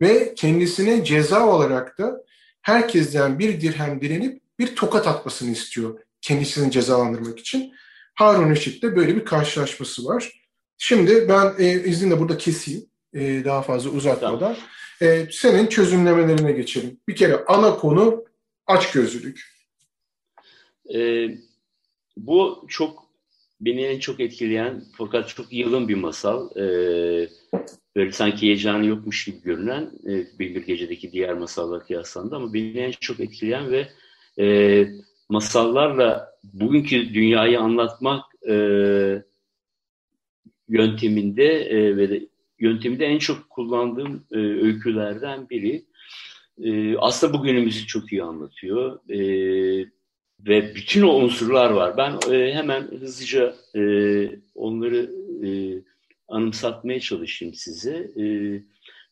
Ve 0.00 0.34
kendisine 0.34 1.04
ceza 1.04 1.48
olarak 1.48 1.98
da 1.98 2.24
herkesten 2.64 3.38
bir 3.38 3.60
dirhem 3.60 4.00
direnip 4.00 4.42
bir 4.58 4.76
tokat 4.76 5.06
atmasını 5.06 5.50
istiyor 5.50 6.00
kendisini 6.20 6.70
cezalandırmak 6.70 7.38
için. 7.38 7.72
Harun 8.14 8.50
Reşit'le 8.50 8.82
böyle 8.82 9.16
bir 9.16 9.24
karşılaşması 9.24 10.04
var. 10.04 10.32
Şimdi 10.78 11.28
ben 11.28 11.54
e, 11.58 11.72
izninle 11.72 12.20
burada 12.20 12.38
keseyim 12.38 12.86
e, 13.14 13.44
daha 13.44 13.62
fazla 13.62 13.90
uzatmadan. 13.90 14.38
Tamam. 14.38 14.56
E, 15.02 15.28
senin 15.32 15.66
çözümlemelerine 15.66 16.52
geçelim. 16.52 17.00
Bir 17.08 17.16
kere 17.16 17.44
ana 17.46 17.76
konu 17.76 18.24
açgözlülük. 18.66 19.54
E, 20.94 21.28
bu 22.16 22.66
çok 22.68 23.04
beni 23.60 23.84
en 23.84 23.98
çok 23.98 24.20
etkileyen 24.20 24.84
fakat 24.98 25.28
çok 25.28 25.52
yılın 25.52 25.88
bir 25.88 25.94
masal. 25.94 26.56
E, 26.56 26.64
böyle 27.96 28.12
sanki 28.12 28.46
heyecanı 28.46 28.86
yokmuş 28.86 29.24
gibi 29.24 29.42
görünen 29.42 29.90
e, 30.06 30.38
Bildir 30.38 30.66
Gece'deki 30.66 31.12
diğer 31.12 31.34
masallar 31.34 31.86
kıyaslandı 31.86 32.36
ama 32.36 32.54
beni 32.54 32.78
en 32.78 32.90
çok 32.90 33.20
etkileyen 33.20 33.72
ve 33.72 33.88
e, 34.38 34.86
masallarla 35.28 36.34
bugünkü 36.44 37.14
dünyayı 37.14 37.60
anlatmak 37.60 38.24
e, 38.48 38.54
yönteminde 40.68 41.44
e, 41.44 41.96
ve 41.96 42.10
de 42.10 42.26
yönteminde 42.58 43.06
en 43.06 43.18
çok 43.18 43.50
kullandığım 43.50 44.26
e, 44.32 44.36
öykülerden 44.36 45.48
biri. 45.50 45.84
E, 46.62 46.96
aslında 46.96 47.38
bugünümüzü 47.38 47.86
çok 47.86 48.12
iyi 48.12 48.22
anlatıyor. 48.22 49.10
E, 49.10 49.18
ve 50.40 50.74
bütün 50.74 51.02
o 51.02 51.16
unsurlar 51.16 51.70
var. 51.70 51.96
Ben 51.96 52.18
e, 52.32 52.54
hemen 52.54 52.82
hızlıca 52.82 53.54
e, 53.76 53.80
onları 54.54 55.10
e, 55.46 55.48
anımsatmaya 56.28 57.00
çalışayım 57.00 57.54
size. 57.54 58.10
E, 58.16 58.24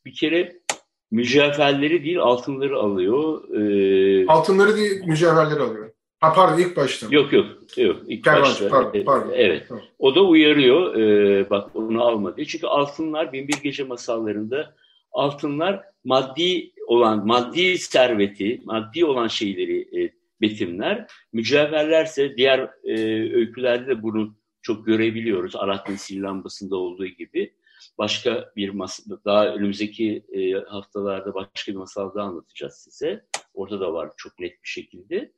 bir 0.04 0.14
kere 0.14 0.62
mücevherleri 1.10 2.04
değil 2.04 2.18
altınları 2.18 2.76
alıyor. 2.76 3.48
E, 3.54 4.26
altınları 4.26 4.76
değil 4.76 5.04
mücevherleri 5.06 5.60
alıyor. 5.60 5.92
Ha 6.20 6.32
pardon 6.32 6.58
ilk 6.58 6.76
başta. 6.76 7.06
Yok 7.10 7.32
yok. 7.32 7.46
yok 7.76 7.96
ilk 8.06 8.24
Kervancı, 8.24 8.44
başta. 8.44 8.68
Pardon, 8.68 9.04
pardon. 9.04 9.32
Evet. 9.34 9.64
Tamam. 9.68 9.84
O 9.98 10.14
da 10.14 10.24
uyarıyor. 10.24 10.96
E, 10.96 11.50
bak 11.50 11.76
onu 11.76 12.02
alma 12.02 12.36
diye. 12.36 12.46
Çünkü 12.46 12.66
altınlar 12.66 13.32
Binbir 13.32 13.56
Gece 13.62 13.84
masallarında 13.84 14.74
altınlar 15.12 15.82
maddi 16.04 16.72
olan, 16.86 17.26
maddi 17.26 17.78
serveti, 17.78 18.60
maddi 18.64 19.04
olan 19.04 19.28
şeyleri 19.28 20.02
e, 20.02 20.12
betimler. 20.40 21.06
Mücevherlerse 21.32 22.36
diğer 22.36 22.70
e, 22.84 22.94
öykülerde 23.34 23.86
de 23.86 24.02
bunu 24.02 24.34
çok 24.62 24.86
görebiliyoruz. 24.86 25.56
Alaaddin 25.56 25.96
Sil 26.04 26.18
lambasında 26.22 26.76
olduğu 26.76 27.06
gibi. 27.06 27.54
Başka 27.98 28.52
bir 28.56 28.68
masal, 28.68 29.04
daha 29.24 29.46
önümüzdeki 29.46 30.24
e, 30.32 30.52
haftalarda 30.52 31.34
başka 31.34 31.72
bir 31.72 31.76
masal 31.76 32.14
daha 32.14 32.26
anlatacağız 32.26 32.74
size. 32.74 33.24
Orada 33.54 33.80
da 33.80 33.92
var 33.92 34.10
çok 34.16 34.38
net 34.38 34.62
bir 34.62 34.68
şekilde. 34.68 35.32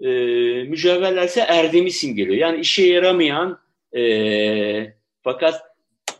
E, 0.00 0.08
mücevherlerse 0.62 1.40
erdemi 1.40 1.90
simgeliyor. 1.90 2.36
Yani 2.36 2.60
işe 2.60 2.86
yaramayan 2.86 3.60
e, 3.96 4.94
fakat 5.22 5.62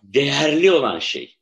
değerli 0.02 0.72
olan 0.72 0.98
şey. 0.98 1.34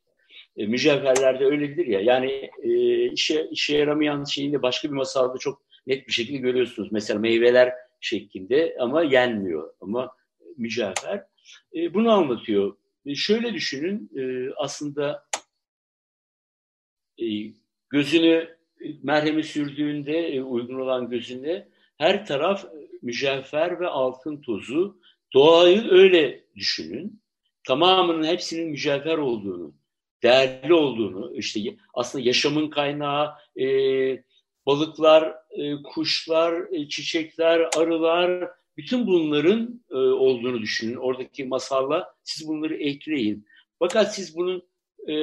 E, 0.57 0.65
mücevherlerde 0.65 1.45
öyledir 1.45 1.85
ya. 1.85 1.99
Yani 2.01 2.51
e, 2.63 2.71
işe 3.11 3.47
işe 3.51 3.77
yaramayan 3.77 4.23
şeyin 4.23 4.53
de 4.53 4.61
başka 4.61 4.87
bir 4.87 4.93
masalda 4.93 5.37
çok 5.37 5.61
net 5.87 6.07
bir 6.07 6.13
şekilde 6.13 6.37
görüyorsunuz. 6.37 6.91
Mesela 6.91 7.19
meyveler 7.19 7.73
şeklinde 8.01 8.77
ama 8.79 9.03
yenmiyor. 9.03 9.73
Ama 9.81 10.16
mücevher. 10.57 11.23
E, 11.75 11.93
bunu 11.93 12.11
anlatıyor. 12.11 12.77
E, 13.05 13.15
şöyle 13.15 13.53
düşünün 13.53 14.11
e, 14.17 14.53
aslında 14.57 15.27
e, 17.17 17.25
gözünü 17.89 18.57
merhemi 19.03 19.43
sürdüğünde 19.43 20.17
e, 20.27 20.41
uygun 20.41 20.79
olan 20.79 21.09
gözünde 21.09 21.69
her 21.97 22.25
taraf 22.25 22.65
mücevher 23.01 23.79
ve 23.79 23.87
altın 23.87 24.41
tozu. 24.41 24.99
Doğayı 25.33 25.87
öyle 25.89 26.43
düşünün. 26.55 27.21
Tamamının 27.67 28.27
hepsinin 28.27 28.69
mücevher 28.69 29.17
olduğunu, 29.17 29.73
değerli 30.23 30.73
olduğunu, 30.73 31.35
işte 31.35 31.59
aslında 31.93 32.25
yaşamın 32.25 32.69
kaynağı, 32.69 33.33
e, 33.59 33.65
balıklar, 34.65 35.35
e, 35.51 35.81
kuşlar, 35.83 36.71
e, 36.71 36.89
çiçekler, 36.89 37.59
arılar, 37.77 38.49
bütün 38.77 39.07
bunların 39.07 39.81
e, 39.97 40.13
olduğunu 40.13 40.61
düşünün. 40.61 40.95
Oradaki 40.95 41.45
masalla 41.45 42.15
siz 42.23 42.47
bunları 42.47 42.75
ekleyin. 42.75 43.47
Fakat 43.79 44.15
siz 44.15 44.37
bunun 44.37 44.63
e, 45.07 45.13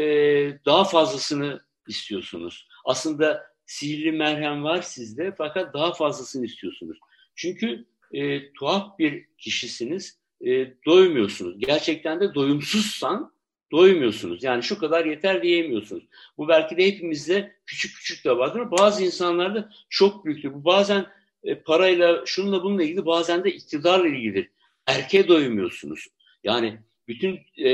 daha 0.64 0.84
fazlasını 0.84 1.60
istiyorsunuz. 1.88 2.68
Aslında 2.84 3.46
sihirli 3.66 4.12
merhem 4.12 4.64
var 4.64 4.82
sizde 4.82 5.34
fakat 5.38 5.74
daha 5.74 5.92
fazlasını 5.92 6.46
istiyorsunuz. 6.46 6.98
Çünkü 7.34 7.84
e, 8.12 8.52
tuhaf 8.52 8.98
bir 8.98 9.26
kişisiniz, 9.38 10.18
e, 10.40 10.74
doymuyorsunuz. 10.86 11.58
Gerçekten 11.58 12.20
de 12.20 12.34
doyumsuzsan 12.34 13.34
doymuyorsunuz. 13.72 14.44
Yani 14.44 14.62
şu 14.62 14.78
kadar 14.78 15.04
yeter 15.04 15.42
diyemiyorsunuz. 15.42 16.04
Bu 16.38 16.48
belki 16.48 16.76
de 16.76 16.86
hepimizde 16.86 17.56
küçük 17.66 17.96
küçük 17.96 18.24
de 18.24 18.36
vardır. 18.36 18.70
Bazı 18.70 19.04
insanlarda 19.04 19.70
çok 19.88 20.24
büyüktür. 20.24 20.54
Bu 20.54 20.64
bazen 20.64 21.06
e, 21.44 21.54
parayla, 21.54 22.22
şununla 22.26 22.62
bununla 22.62 22.82
ilgili 22.82 23.06
bazen 23.06 23.44
de 23.44 23.52
iktidarla 23.52 24.08
ilgilidir. 24.08 24.50
Erkeğe 24.86 25.28
doymuyorsunuz. 25.28 26.06
Yani 26.44 26.78
bütün 27.08 27.40
e, 27.58 27.72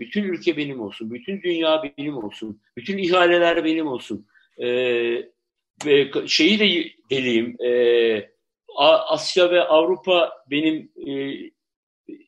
bütün 0.00 0.22
ülke 0.22 0.56
benim 0.56 0.80
olsun, 0.80 1.10
bütün 1.10 1.42
dünya 1.42 1.82
benim 1.98 2.16
olsun, 2.16 2.60
bütün 2.76 2.98
ihaleler 2.98 3.64
benim 3.64 3.86
olsun. 3.86 4.26
E, 4.58 4.68
ve 5.86 6.10
şeyi 6.26 6.58
de 6.58 6.90
deliyim. 7.10 7.56
E, 7.62 8.32
Asya 8.76 9.50
ve 9.50 9.62
Avrupa 9.62 10.32
benim 10.50 10.92
e, 11.06 11.34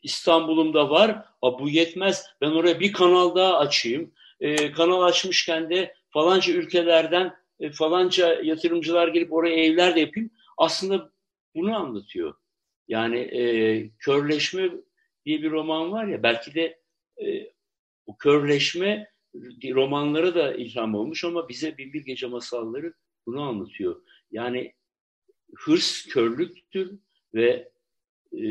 İstanbul'umda 0.02 0.90
var. 0.90 1.24
A, 1.42 1.58
bu 1.58 1.68
yetmez. 1.68 2.26
Ben 2.40 2.50
oraya 2.50 2.80
bir 2.80 2.92
kanal 2.92 3.34
daha 3.34 3.58
açayım. 3.58 4.12
E, 4.40 4.72
kanal 4.72 5.02
açmışken 5.02 5.70
de 5.70 5.94
falanca 6.10 6.52
ülkelerden 6.52 7.34
e, 7.60 7.70
falanca 7.70 8.40
yatırımcılar 8.42 9.08
gelip 9.08 9.32
oraya 9.32 9.64
evler 9.64 9.96
de 9.96 10.00
yapayım. 10.00 10.30
Aslında 10.58 11.10
bunu 11.54 11.76
anlatıyor. 11.76 12.34
Yani 12.88 13.18
e, 13.18 13.90
körleşme 13.98 14.70
diye 15.26 15.42
bir 15.42 15.50
roman 15.50 15.92
var 15.92 16.06
ya 16.06 16.22
belki 16.22 16.54
de 16.54 16.78
e, 17.22 17.52
o 18.06 18.16
körleşme 18.16 19.08
romanlara 19.74 20.34
da 20.34 20.54
ilham 20.54 20.94
olmuş 20.94 21.24
ama 21.24 21.48
bize 21.48 21.78
Binbir 21.78 22.04
Gece 22.04 22.26
Masalları 22.26 22.94
bunu 23.26 23.42
anlatıyor. 23.42 24.02
Yani 24.30 24.72
hırs 25.54 26.06
körlüktür 26.06 26.98
ve 27.34 27.72
e, 28.42 28.46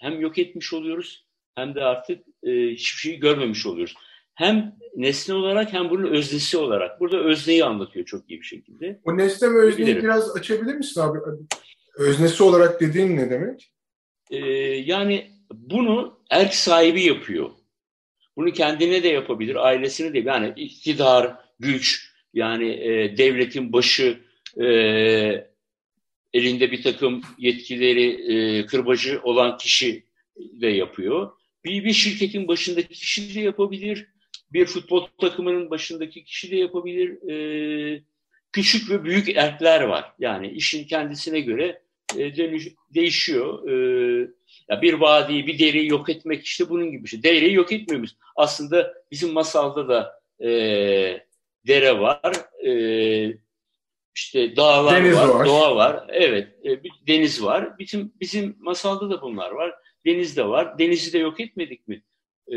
hem 0.00 0.20
yok 0.20 0.38
etmiş 0.38 0.72
oluyoruz 0.72 1.26
hem 1.54 1.74
de 1.74 1.84
artık 1.84 2.24
e, 2.42 2.50
hiçbir 2.70 2.98
şeyi 2.98 3.20
görmemiş 3.20 3.66
oluyoruz. 3.66 3.94
Hem 4.34 4.76
nesne 4.96 5.34
olarak 5.34 5.72
hem 5.72 5.90
bunun 5.90 6.12
öznesi 6.12 6.58
olarak. 6.58 7.00
Burada 7.00 7.18
özneyi 7.18 7.64
anlatıyor 7.64 8.06
çok 8.06 8.30
iyi 8.30 8.40
bir 8.40 8.46
şekilde. 8.46 9.00
O 9.04 9.16
nesne 9.16 9.50
ve 9.50 9.58
özneyi 9.58 9.86
Bilirim. 9.86 10.02
biraz 10.02 10.36
açabilir 10.36 10.74
misin 10.74 11.00
abi? 11.00 11.18
Öznesi 11.96 12.42
olarak 12.42 12.80
dediğin 12.80 13.16
ne 13.16 13.30
demek? 13.30 13.72
Ee, 14.30 14.36
yani 14.86 15.30
bunu 15.52 16.20
erk 16.30 16.54
sahibi 16.54 17.02
yapıyor. 17.02 17.50
Bunu 18.36 18.52
kendine 18.52 19.02
de 19.02 19.08
yapabilir, 19.08 19.66
ailesine 19.66 20.14
de. 20.14 20.18
Yani 20.18 20.52
iktidar, 20.56 21.36
güç, 21.58 22.12
yani 22.34 22.72
e, 22.72 23.16
devletin 23.16 23.72
başı, 23.72 24.20
e, 24.60 24.66
elinde 26.32 26.70
bir 26.70 26.82
takım 26.82 27.22
yetkileri 27.38 28.32
e, 28.32 28.66
kırbacı 28.66 29.20
olan 29.22 29.58
kişi 29.58 30.04
de 30.36 30.66
yapıyor. 30.66 31.30
Bir, 31.64 31.84
bir 31.84 31.92
şirketin 31.92 32.48
başındaki 32.48 32.94
kişi 32.94 33.34
de 33.34 33.40
yapabilir. 33.40 34.06
Bir 34.52 34.66
futbol 34.66 35.06
takımının 35.20 35.70
başındaki 35.70 36.24
kişi 36.24 36.50
de 36.50 36.56
yapabilir. 36.56 37.30
E, 37.30 38.02
küçük 38.52 38.90
ve 38.90 39.04
büyük 39.04 39.28
erkler 39.36 39.80
var. 39.80 40.12
Yani 40.18 40.50
işin 40.50 40.84
kendisine 40.84 41.40
göre 41.40 41.83
e, 42.18 42.36
değişiyor. 42.94 43.68
E, 43.68 43.74
ya 44.68 44.82
bir 44.82 44.94
vadiyi, 44.94 45.46
bir 45.46 45.58
deriyi 45.58 45.88
yok 45.88 46.08
etmek 46.08 46.44
işte 46.44 46.68
bunun 46.68 46.90
gibi 46.90 47.04
bir 47.04 47.08
şey. 47.08 47.22
Deriyi 47.22 47.52
yok 47.52 47.72
etmiyoruz. 47.72 48.16
Aslında 48.36 48.94
bizim 49.10 49.32
masalda 49.32 49.88
da 49.88 50.20
e, 50.40 50.48
dere 51.66 52.00
var. 52.00 52.32
E, 52.66 52.72
işte 54.14 54.56
dağlar 54.56 55.04
deniz 55.04 55.16
var, 55.16 55.28
var, 55.28 55.46
doğa 55.46 55.76
var. 55.76 56.04
Evet, 56.08 56.48
e, 56.64 56.80
deniz 57.06 57.42
var. 57.42 57.78
Bizim 57.78 58.12
bizim 58.20 58.56
masalda 58.58 59.10
da 59.10 59.22
bunlar 59.22 59.50
var. 59.50 59.74
Deniz 60.06 60.36
de 60.36 60.48
var. 60.48 60.78
Denizi 60.78 61.12
de 61.12 61.18
yok 61.18 61.40
etmedik 61.40 61.88
mi? 61.88 62.02
E, 62.48 62.56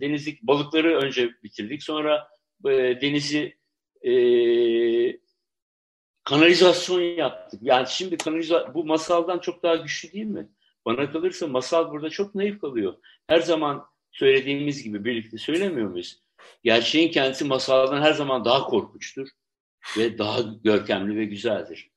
denizlik 0.00 0.42
balıkları 0.42 0.96
önce 0.96 1.30
bitirdik. 1.42 1.82
Sonra 1.82 2.28
e, 2.64 3.00
denizi 3.00 3.56
e, 4.02 4.12
kanalizasyon 6.26 7.00
yaptık. 7.00 7.60
Yani 7.62 7.86
şimdi 7.88 8.16
kanaliza 8.16 8.74
bu 8.74 8.84
masaldan 8.84 9.38
çok 9.38 9.62
daha 9.62 9.76
güçlü 9.76 10.12
değil 10.12 10.26
mi? 10.26 10.48
Bana 10.86 11.12
kalırsa 11.12 11.46
masal 11.46 11.90
burada 11.90 12.10
çok 12.10 12.34
naif 12.34 12.60
kalıyor. 12.60 12.94
Her 13.26 13.40
zaman 13.40 13.86
söylediğimiz 14.12 14.82
gibi 14.82 15.04
birlikte 15.04 15.38
söylemiyor 15.38 15.88
muyuz? 15.88 16.22
Gerçeğin 16.64 17.10
kendisi 17.10 17.44
masaldan 17.44 18.02
her 18.02 18.12
zaman 18.12 18.44
daha 18.44 18.64
korkunçtur 18.64 19.28
ve 19.98 20.18
daha 20.18 20.40
görkemli 20.64 21.16
ve 21.16 21.24
güzeldir. 21.24 21.90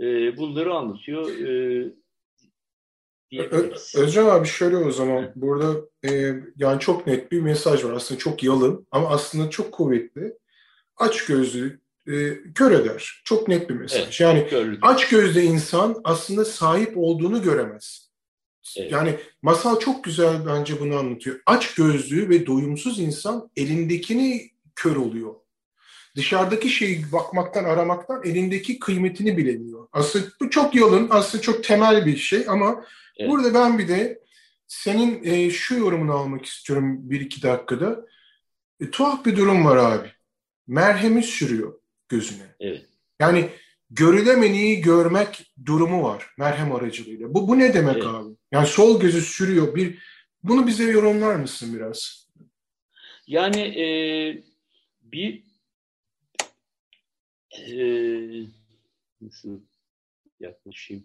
E, 0.00 0.36
bunları 0.36 0.74
anlatıyor. 0.74 1.38
E, 1.38 1.92
Özcan 3.96 4.26
abi 4.26 4.46
şöyle 4.46 4.76
o 4.76 4.90
zaman 4.90 5.32
burada 5.36 5.80
e, 6.04 6.34
yani 6.56 6.80
çok 6.80 7.06
net 7.06 7.32
bir 7.32 7.40
mesaj 7.40 7.84
var. 7.84 7.92
Aslında 7.92 8.18
çok 8.18 8.42
yalın 8.42 8.86
ama 8.90 9.08
aslında 9.08 9.50
çok 9.50 9.72
kuvvetli. 9.72 10.38
Aç 10.96 11.26
gözlü, 11.26 11.81
e, 12.06 12.12
kör 12.54 12.70
eder. 12.70 13.22
Çok 13.24 13.48
net 13.48 13.70
bir 13.70 13.74
mesaj. 13.74 14.02
Evet, 14.02 14.20
yani 14.20 14.48
körlük. 14.48 14.78
aç 14.82 15.08
gözlü 15.08 15.40
insan 15.40 16.00
aslında 16.04 16.44
sahip 16.44 16.92
olduğunu 16.96 17.42
göremez. 17.42 18.12
Evet. 18.76 18.92
Yani 18.92 19.16
masal 19.42 19.78
çok 19.78 20.04
güzel 20.04 20.46
bence 20.46 20.80
bunu 20.80 20.96
anlatıyor. 20.96 21.40
Aç 21.46 21.74
gözlü 21.74 22.28
ve 22.28 22.46
doyumsuz 22.46 22.98
insan 22.98 23.50
elindekini 23.56 24.50
kör 24.76 24.96
oluyor. 24.96 25.34
dışarıdaki 26.16 26.68
şeyi 26.68 27.12
bakmaktan, 27.12 27.64
aramaktan 27.64 28.22
elindeki 28.24 28.78
kıymetini 28.78 29.36
bilemiyor. 29.36 29.88
Aslında 29.92 30.24
bu 30.40 30.50
çok 30.50 30.74
yolun, 30.74 31.08
aslında 31.10 31.42
çok 31.42 31.64
temel 31.64 32.06
bir 32.06 32.16
şey 32.16 32.44
ama 32.48 32.84
evet. 33.18 33.30
burada 33.30 33.54
ben 33.54 33.78
bir 33.78 33.88
de 33.88 34.22
senin 34.66 35.24
e, 35.24 35.50
şu 35.50 35.78
yorumunu 35.78 36.12
almak 36.12 36.46
istiyorum 36.46 37.10
bir 37.10 37.20
iki 37.20 37.42
dakikada. 37.42 38.06
E, 38.80 38.90
tuhaf 38.90 39.24
bir 39.24 39.36
durum 39.36 39.64
var 39.64 39.76
abi. 39.76 40.08
Merhemi 40.66 41.22
sürüyor 41.22 41.81
gözüne. 42.12 42.46
Evet. 42.60 42.86
Yani 43.20 43.50
görülemeniyi 43.90 44.80
görmek 44.80 45.52
durumu 45.66 46.02
var 46.02 46.34
merhem 46.38 46.72
aracılığıyla. 46.72 47.34
Bu, 47.34 47.48
bu 47.48 47.58
ne 47.58 47.74
demek 47.74 47.96
evet. 47.96 48.06
abi? 48.06 48.34
Yani 48.52 48.66
sol 48.66 49.00
gözü 49.00 49.20
sürüyor. 49.20 49.74
Bir 49.74 49.98
Bunu 50.42 50.66
bize 50.66 50.84
yorumlar 50.84 51.36
mısın 51.36 51.74
biraz? 51.74 52.28
Yani 53.26 53.60
e, 53.60 53.86
bir 55.02 55.44
e, 57.58 57.74
nasıl 59.20 59.60
yaklaşayım? 60.40 61.04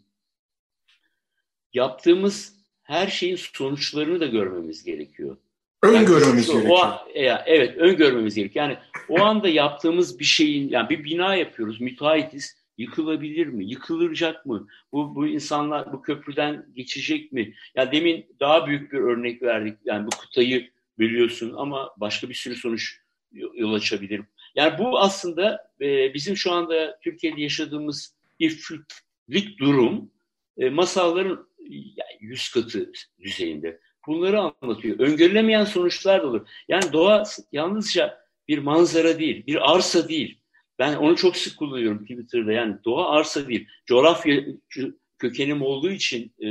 Yaptığımız 1.73 2.55
her 2.83 3.07
şeyin 3.07 3.35
sonuçlarını 3.35 4.19
da 4.19 4.25
görmemiz 4.25 4.83
gerekiyor. 4.83 5.37
Öngörmemiz 5.83 6.49
yani, 6.49 6.61
gerekiyor. 6.61 6.89
O, 7.15 7.19
ya, 7.19 7.43
evet, 7.45 7.77
öngörmemiz 7.77 8.35
gerekiyor. 8.35 8.65
Yani 8.65 8.77
o 9.09 9.21
anda 9.21 9.47
yaptığımız 9.47 10.19
bir 10.19 10.25
şeyin, 10.25 10.69
yani 10.69 10.89
bir 10.89 11.03
bina 11.03 11.35
yapıyoruz, 11.35 11.81
müteahhitiz. 11.81 12.57
Yıkılabilir 12.77 13.47
mi? 13.47 13.65
Yıkılacak 13.65 14.45
mı? 14.45 14.67
Bu, 14.91 15.15
bu 15.15 15.27
insanlar 15.27 15.93
bu 15.93 16.01
köprüden 16.01 16.65
geçecek 16.75 17.31
mi? 17.31 17.53
Ya 17.75 17.91
demin 17.91 18.25
daha 18.39 18.67
büyük 18.67 18.91
bir 18.91 18.97
örnek 18.97 19.41
verdik. 19.41 19.77
Yani 19.85 20.05
bu 20.05 20.09
kıtayı 20.09 20.69
biliyorsun 20.99 21.53
ama 21.57 21.91
başka 21.97 22.29
bir 22.29 22.33
sürü 22.33 22.55
sonuç 22.55 22.97
yol 23.31 23.73
açabilir. 23.73 24.21
Yani 24.55 24.79
bu 24.79 24.99
aslında 24.99 25.69
e, 25.81 26.13
bizim 26.13 26.37
şu 26.37 26.51
anda 26.51 26.99
Türkiye'de 27.03 27.41
yaşadığımız 27.41 28.15
ifritlik 28.39 29.59
durum 29.59 30.11
e, 30.57 30.69
masalların 30.69 31.47
yani 31.69 32.17
yüz 32.19 32.49
katı 32.49 32.91
düzeyinde. 33.19 33.79
Bunları 34.07 34.39
anlatıyor. 34.39 34.99
Öngörülemeyen 34.99 35.63
sonuçlar 35.63 36.23
da 36.23 36.27
olur. 36.27 36.47
Yani 36.67 36.93
doğa 36.93 37.23
yalnızca 37.51 38.19
bir 38.47 38.57
manzara 38.57 39.19
değil, 39.19 39.47
bir 39.47 39.73
arsa 39.73 40.09
değil. 40.09 40.39
Ben 40.79 40.95
onu 40.95 41.15
çok 41.15 41.37
sık 41.37 41.57
kullanıyorum 41.57 41.99
Twitter'da. 41.99 42.51
Yani 42.51 42.75
doğa 42.85 43.09
arsa 43.09 43.47
değil. 43.47 43.67
Coğrafya 43.85 44.43
kökenim 45.19 45.61
olduğu 45.61 45.91
için 45.91 46.31
e, 46.41 46.47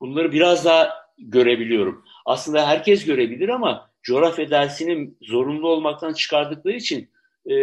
bunları 0.00 0.32
biraz 0.32 0.64
daha 0.64 0.92
görebiliyorum. 1.18 2.04
Aslında 2.26 2.68
herkes 2.68 3.04
görebilir 3.04 3.48
ama 3.48 3.90
coğrafya 4.02 4.50
dersinin 4.50 5.18
zorunlu 5.22 5.68
olmaktan 5.68 6.12
çıkardıkları 6.12 6.76
için 6.76 7.10
e, 7.46 7.54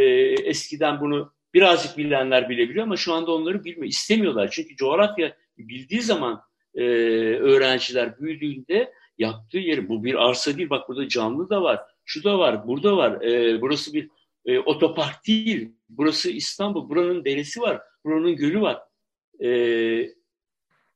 eskiden 0.46 1.02
bunu 1.02 1.34
birazcık 1.54 1.98
bilenler 1.98 2.50
bilebiliyor 2.50 2.86
ama 2.86 2.98
şu 2.98 3.14
anda 3.14 3.32
onları 3.32 3.64
bilmiyor. 3.64 3.88
istemiyorlar. 3.88 4.50
Çünkü 4.52 4.76
coğrafya 4.76 5.38
bildiği 5.58 6.02
zaman 6.02 6.42
e, 6.76 6.84
öğrenciler 7.36 8.20
büyüdüğünde 8.20 8.94
yaptığı 9.18 9.58
yeri 9.58 9.90
bu 9.90 10.04
bir 10.04 10.30
arsa 10.30 10.58
değil 10.58 10.70
bak 10.70 10.90
burada 10.90 11.08
canlı 11.08 11.50
da 11.50 11.62
var 11.62 11.80
şu 12.06 12.24
da 12.24 12.40
var 12.40 12.68
burada 12.68 12.98
var 12.98 13.22
e, 13.22 13.62
burası 13.62 13.94
bir 13.94 14.10
e, 14.46 14.60
otopark 14.60 15.28
değil 15.28 15.72
burası 15.90 16.32
İstanbul 16.32 16.90
buranın 16.90 17.26
deresi 17.26 17.62
var 17.62 17.82
buranın 18.06 18.36
gölü 18.36 18.62
var. 18.62 18.82
E, 19.44 19.50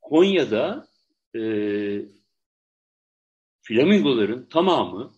Konya'da 0.01 0.87
e, 1.35 1.41
flamingoların 3.61 4.45
tamamı 4.45 5.13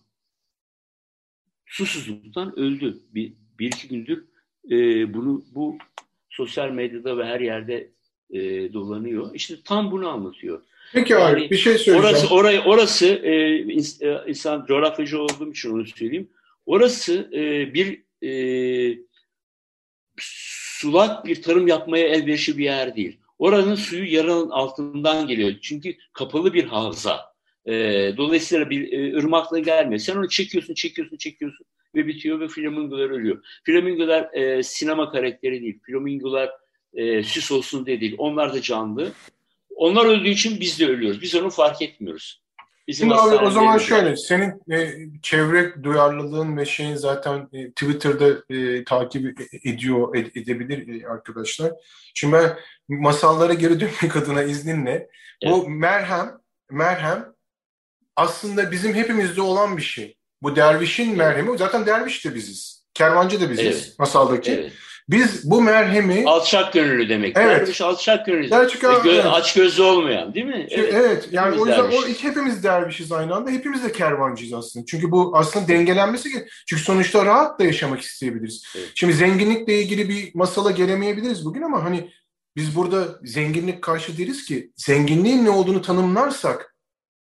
susuzluktan 1.66 2.58
öldü. 2.58 3.02
Bir, 3.14 3.34
bir 3.58 3.66
iki 3.66 3.88
gündür 3.88 4.28
e, 4.70 4.74
bunu 5.14 5.44
bu 5.54 5.78
sosyal 6.30 6.70
medyada 6.70 7.18
ve 7.18 7.24
her 7.24 7.40
yerde 7.40 7.92
e, 8.30 8.72
dolanıyor. 8.72 9.34
İşte 9.34 9.54
tam 9.64 9.90
bunu 9.90 10.08
anlatıyor. 10.08 10.62
Peki 10.92 11.12
yani, 11.12 11.24
abi 11.24 11.50
bir 11.50 11.56
şey 11.56 11.78
söyleyeceğim. 11.78 12.04
Orası, 12.06 12.34
orayı, 12.34 12.60
orası 12.60 13.06
e, 13.06 13.32
e, 13.32 14.24
insan 14.26 14.64
coğrafyacı 14.68 15.22
olduğum 15.22 15.50
için 15.50 15.70
onu 15.70 15.86
söyleyeyim. 15.86 16.30
Orası 16.66 17.30
e, 17.32 17.74
bir 17.74 18.02
e, 18.22 18.98
sulak 20.20 21.26
bir 21.26 21.42
tarım 21.42 21.66
yapmaya 21.66 22.08
elverişli 22.08 22.58
bir 22.58 22.64
yer 22.64 22.96
değil. 22.96 23.18
Oranın 23.38 23.74
suyu 23.74 24.12
yaranın 24.14 24.50
altından 24.50 25.26
geliyor. 25.26 25.54
Çünkü 25.62 25.96
kapalı 26.12 26.54
bir 26.54 26.64
havza. 26.64 27.20
E, 27.66 27.72
dolayısıyla 28.16 28.70
bir 28.70 28.92
e, 28.92 29.16
ırmakla 29.16 29.58
gelmiyor. 29.58 29.98
Sen 29.98 30.16
onu 30.16 30.28
çekiyorsun, 30.28 30.74
çekiyorsun, 30.74 31.16
çekiyorsun 31.16 31.66
ve 31.94 32.06
bitiyor 32.06 32.40
ve 32.40 32.48
flamingolar 32.48 33.10
ölüyor. 33.10 33.44
Flamingolar 33.64 34.34
e, 34.34 34.62
sinema 34.62 35.10
karakteri 35.10 35.62
değil. 35.62 35.78
Flamingolar 35.86 36.50
e, 36.94 37.22
süs 37.22 37.52
olsun 37.52 37.86
diye 37.86 38.00
değil. 38.00 38.14
Onlar 38.18 38.54
da 38.54 38.62
canlı. 38.62 39.12
Onlar 39.76 40.04
öldüğü 40.04 40.28
için 40.28 40.60
biz 40.60 40.80
de 40.80 40.86
ölüyoruz. 40.86 41.22
Biz 41.22 41.34
onu 41.34 41.50
fark 41.50 41.82
etmiyoruz. 41.82 42.42
Bizim 42.88 43.08
Şimdi 43.08 43.20
abi 43.20 43.34
o 43.34 43.50
zaman 43.50 43.78
şöyle, 43.78 44.16
senin 44.16 44.72
e, 44.72 44.94
çevre 45.22 45.82
duyarlılığın 45.82 46.56
ve 46.56 46.64
şeyin 46.66 46.94
zaten 46.94 47.48
e, 47.52 47.70
Twitter'da 47.70 48.54
e, 48.54 48.84
takip 48.84 49.40
ediyor, 49.64 50.16
ed, 50.16 50.26
edebilir 50.34 51.02
e, 51.02 51.08
arkadaşlar. 51.08 51.72
Şimdi 52.14 52.32
ben 52.32 52.58
masallara 52.88 53.54
geri 53.54 53.80
dönmek 53.80 54.16
adına 54.16 54.42
izninle, 54.42 55.08
evet. 55.42 55.54
bu 55.54 55.68
merhem, 55.68 56.38
merhem 56.70 57.32
aslında 58.16 58.70
bizim 58.70 58.94
hepimizde 58.94 59.42
olan 59.42 59.76
bir 59.76 59.82
şey. 59.82 60.16
Bu 60.42 60.56
dervişin 60.56 61.16
merhemi, 61.16 61.58
zaten 61.58 61.86
derviş 61.86 62.24
de 62.24 62.34
biziz. 62.34 62.84
Kervancı 62.94 63.40
da 63.40 63.50
biziz 63.50 63.66
evet. 63.66 63.94
masaldaki. 63.98 64.52
Evet. 64.52 64.72
Biz 65.08 65.50
bu 65.50 65.62
merhemi... 65.62 66.22
Alçak 66.26 66.72
gönüllü 66.72 67.08
demek. 67.08 67.36
Evet. 67.36 67.60
Derviş 67.60 67.80
alçak 67.80 68.26
gönüllü. 68.26 68.50
Derviş, 68.50 68.78
Gö 68.78 68.88
evet. 69.04 69.26
Aç 69.26 69.54
gözlü 69.54 69.82
olmayan 69.82 70.34
değil 70.34 70.46
mi? 70.46 70.66
Evet, 70.70 70.94
evet 70.94 71.28
yani 71.32 71.46
hepimiz 71.46 71.62
o 71.62 71.66
yüzden 71.66 71.84
derviş. 71.84 72.04
o 72.04 72.08
iki 72.08 72.28
hepimiz 72.28 72.64
dervişiz 72.64 73.12
aynı 73.12 73.34
anda. 73.34 73.50
Hepimiz 73.50 73.84
de 73.84 73.92
kervancıyız 73.92 74.54
aslında. 74.54 74.86
Çünkü 74.86 75.10
bu 75.10 75.32
aslında 75.34 75.68
dengelenmesi 75.68 76.30
ki 76.30 76.46
çünkü 76.66 76.82
sonuçta 76.82 77.26
rahat 77.26 77.60
da 77.60 77.64
yaşamak 77.64 78.00
isteyebiliriz. 78.00 78.64
Evet. 78.76 78.90
Şimdi 78.94 79.12
zenginlikle 79.12 79.82
ilgili 79.82 80.08
bir 80.08 80.30
masala 80.34 80.70
gelemeyebiliriz 80.70 81.44
bugün 81.44 81.62
ama 81.62 81.84
hani 81.84 82.10
biz 82.56 82.76
burada 82.76 83.08
zenginlik 83.22 83.82
karşı 83.82 84.18
değiliz 84.18 84.44
ki. 84.44 84.72
Zenginliğin 84.76 85.44
ne 85.44 85.50
olduğunu 85.50 85.82
tanımlarsak 85.82 86.76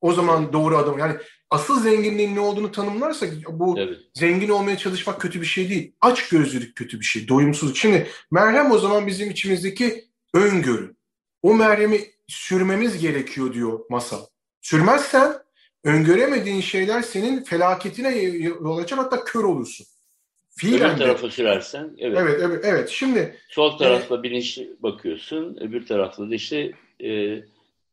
o 0.02 0.14
zaman 0.14 0.54
doğru 0.54 0.78
adım. 0.78 1.00
Yani 1.00 1.16
asıl 1.52 1.80
zenginliğin 1.80 2.36
ne 2.36 2.40
olduğunu 2.40 2.72
tanımlarsak 2.72 3.34
bu 3.50 3.80
evet. 3.80 3.98
zengin 4.14 4.50
olmaya 4.50 4.78
çalışmak 4.78 5.22
kötü 5.22 5.42
bir 5.42 5.46
şey 5.46 5.70
değil. 5.70 5.92
Aç 6.02 6.30
gözlülük 6.30 6.76
kötü 6.76 7.00
bir 7.00 7.06
şey, 7.06 7.28
doyumsuzluk. 7.28 7.78
Şimdi 7.78 8.08
merhem 8.32 8.72
o 8.72 8.78
zaman 8.78 9.08
bizim 9.08 9.30
içimizdeki 9.30 10.06
öngörü. 10.34 10.96
O 11.44 11.54
merhemi 11.54 12.00
sürmemiz 12.28 13.02
gerekiyor 13.02 13.54
diyor 13.54 13.80
masal. 13.90 14.26
Sürmezsen 14.62 15.34
öngöremediğin 15.84 16.62
şeyler 16.62 17.02
senin 17.02 17.44
felaketine 17.44 18.18
yol 18.22 18.78
açar 18.78 19.00
hatta 19.00 19.24
kör 19.24 19.44
olursun. 19.44 19.88
Fiilen 20.50 20.92
öbür 20.92 20.98
tarafa 20.98 21.30
sürersen 21.30 21.96
evet. 21.98 22.18
Evet 22.22 22.40
evet 22.44 22.66
evet. 22.66 22.90
Şimdi 22.90 23.36
sol 23.50 23.78
tarafla 23.78 24.20
e, 24.20 24.24
bilinçli 24.24 24.70
bakıyorsun, 24.80 25.58
öbür 25.62 25.86
tarafta 25.86 26.30
da 26.30 26.36
işte 26.36 26.72
e, 27.04 27.42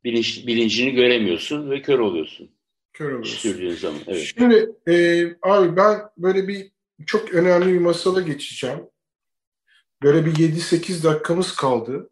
bilinç, 0.05 0.47
bilincini 0.47 0.91
göremiyorsun 0.91 1.71
ve 1.71 1.83
kör 1.83 1.99
oluyorsun. 1.99 2.51
Kör 2.99 3.13
oluyorsun. 3.13 3.77
zaman. 3.77 4.01
Evet. 4.07 4.33
Şimdi 4.39 4.71
e, 4.89 5.25
abi 5.43 5.77
ben 5.77 6.01
böyle 6.19 6.49
bir 6.49 6.71
çok 7.07 7.35
önemli 7.35 7.73
bir 7.75 7.79
masala 7.79 8.21
geçeceğim. 8.21 8.81
Böyle 10.03 10.27
bir 10.27 10.35
7-8 10.35 11.05
dakikamız 11.05 11.57
kaldı. 11.57 12.11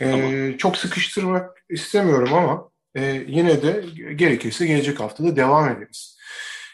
E, 0.00 0.54
Çok 0.58 0.76
sıkıştırmak 0.76 1.64
istemiyorum 1.70 2.34
ama 2.34 2.70
e, 2.94 3.24
yine 3.28 3.62
de 3.62 3.84
gerekirse 4.14 4.66
gelecek 4.66 5.00
haftada 5.00 5.36
devam 5.36 5.68
ederiz. 5.68 6.18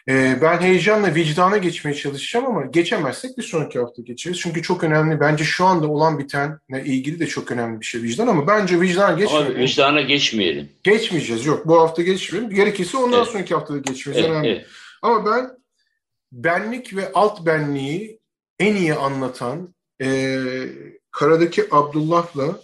Ee, 0.08 0.38
ben 0.42 0.60
heyecanla 0.60 1.14
vicdana 1.14 1.56
geçmeye 1.56 1.94
çalışacağım 1.94 2.46
ama 2.46 2.64
geçemezsek 2.64 3.38
bir 3.38 3.42
sonraki 3.42 3.78
hafta 3.78 4.02
geçeriz. 4.02 4.38
Çünkü 4.40 4.62
çok 4.62 4.84
önemli. 4.84 5.20
Bence 5.20 5.44
şu 5.44 5.64
anda 5.64 5.88
olan 5.88 6.18
bitenle 6.18 6.84
ilgili 6.84 7.20
de 7.20 7.26
çok 7.26 7.52
önemli 7.52 7.80
bir 7.80 7.86
şey 7.86 8.02
vicdan 8.02 8.26
ama 8.26 8.46
bence 8.46 8.80
vicdana 8.80 9.12
geçmeyelim. 9.12 9.52
Ama 9.52 9.60
vicdana 9.60 10.00
geçmeyelim. 10.00 10.68
Geçmeyeceğiz. 10.82 11.46
Yok 11.46 11.66
bu 11.66 11.80
hafta 11.80 12.02
geçmeyelim. 12.02 12.50
Gerekirse 12.50 12.96
ondan 12.96 13.18
evet. 13.18 13.28
sonraki 13.28 13.54
haftada 13.54 13.78
geçmemiz 13.78 14.20
evet, 14.20 14.30
önemli. 14.30 14.48
Evet. 14.48 14.66
Ama 15.02 15.26
ben 15.26 15.50
benlik 16.32 16.96
ve 16.96 17.12
alt 17.12 17.46
benliği 17.46 18.20
en 18.58 18.74
iyi 18.74 18.94
anlatan 18.94 19.74
e, 20.02 20.38
karadaki 21.10 21.64
Abdullah'la 21.70 22.60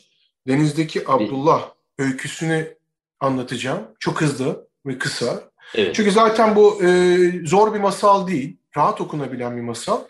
denizdeki 0.49 1.11
Abdullah 1.11 1.71
öyküsünü 1.99 2.77
anlatacağım. 3.21 3.83
Çok 4.01 4.21
hızlı 4.21 4.69
ve 4.87 4.99
kısa. 4.99 5.52
Evet. 5.75 5.95
Çünkü 5.95 6.11
zaten 6.11 6.57
bu 6.57 6.85
e, 6.85 7.19
zor 7.45 7.75
bir 7.75 7.81
masal 7.81 8.27
değil. 8.27 8.57
Rahat 8.77 9.01
okunabilen 9.01 9.57
bir 9.57 9.63
masal. 9.63 10.01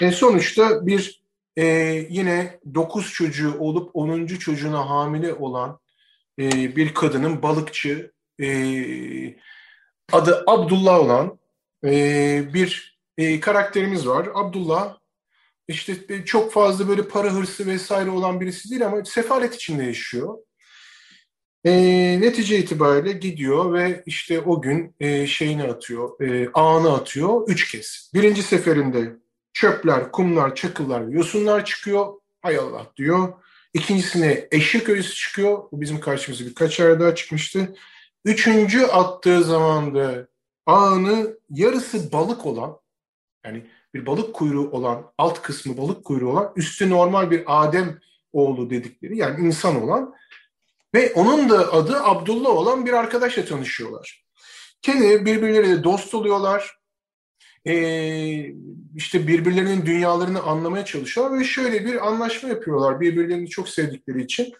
E, 0.00 0.10
sonuçta 0.10 0.86
bir 0.86 1.22
e, 1.56 1.64
yine 2.10 2.60
dokuz 2.74 3.12
çocuğu 3.12 3.58
olup 3.58 3.90
onuncu 3.94 4.38
çocuğuna 4.38 4.90
hamile 4.90 5.34
olan 5.34 5.78
e, 6.38 6.76
bir 6.76 6.94
kadının 6.94 7.42
balıkçı 7.42 8.12
e, 8.40 8.48
adı 10.12 10.44
Abdullah 10.46 11.00
olan 11.00 11.38
e, 11.84 11.90
bir 12.54 12.98
e, 13.18 13.40
karakterimiz 13.40 14.08
var. 14.08 14.28
Abdullah 14.34 14.96
işte 15.68 16.24
çok 16.24 16.52
fazla 16.52 16.88
böyle 16.88 17.08
para 17.08 17.30
hırsı 17.30 17.66
vesaire 17.66 18.10
olan 18.10 18.40
birisi 18.40 18.70
değil 18.70 18.86
ama 18.86 19.04
sefalet 19.04 19.54
içinde 19.54 19.84
yaşıyor. 19.84 20.38
E, 21.66 21.72
netice 22.20 22.58
itibariyle 22.58 23.12
gidiyor 23.12 23.72
ve 23.72 24.02
işte 24.06 24.40
o 24.40 24.62
gün 24.62 24.94
e, 25.00 25.26
şeyini 25.26 25.62
atıyor, 25.62 26.20
e, 26.20 26.48
ağını 26.54 26.94
atıyor 26.94 27.48
üç 27.48 27.70
kez. 27.70 28.10
Birinci 28.14 28.42
seferinde 28.42 29.16
çöpler, 29.52 30.12
kumlar, 30.12 30.54
çakıllar, 30.54 31.08
yosunlar 31.08 31.64
çıkıyor. 31.64 32.06
Hay 32.42 32.56
Allah 32.56 32.86
diyor. 32.96 33.32
İkincisine 33.74 34.48
eşek 34.50 34.88
ölüsü 34.88 35.14
çıkıyor. 35.14 35.62
Bu 35.72 35.80
bizim 35.80 36.00
karşımıza 36.00 36.44
birkaç 36.44 36.80
yer 36.80 37.00
daha 37.00 37.14
çıkmıştı. 37.14 37.74
Üçüncü 38.24 38.82
attığı 38.82 39.44
zaman 39.44 39.94
da 39.94 40.28
ağını 40.66 41.38
yarısı 41.50 42.12
balık 42.12 42.46
olan, 42.46 42.78
yani 43.46 43.66
bir 43.94 44.06
balık 44.06 44.34
kuyruğu 44.34 44.70
olan, 44.70 45.12
alt 45.18 45.42
kısmı 45.42 45.76
balık 45.76 46.04
kuyruğu 46.04 46.30
olan, 46.30 46.52
üstü 46.56 46.90
normal 46.90 47.30
bir 47.30 47.44
Adem 47.46 47.98
oğlu 48.32 48.70
dedikleri 48.70 49.18
yani 49.18 49.46
insan 49.46 49.82
olan 49.82 50.14
ve 50.96 51.12
onun 51.14 51.48
da 51.48 51.72
adı 51.72 51.96
Abdullah 52.02 52.50
olan 52.50 52.86
bir 52.86 52.92
arkadaşla 52.92 53.44
tanışıyorlar. 53.44 54.24
Kendi 54.82 55.24
birbirleriyle 55.26 55.84
dost 55.84 56.14
oluyorlar. 56.14 56.76
Ee, 57.66 58.54
işte 58.94 59.26
birbirlerinin 59.26 59.86
dünyalarını 59.86 60.42
anlamaya 60.42 60.84
çalışıyorlar 60.84 61.40
ve 61.40 61.44
şöyle 61.44 61.84
bir 61.84 62.06
anlaşma 62.06 62.48
yapıyorlar 62.48 63.00
birbirlerini 63.00 63.48
çok 63.48 63.68
sevdikleri 63.68 64.22
için. 64.22 64.52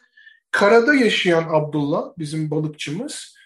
Karada 0.50 0.94
yaşayan 0.94 1.46
Abdullah, 1.50 2.04
bizim 2.18 2.50
balıkçımız, 2.50 3.36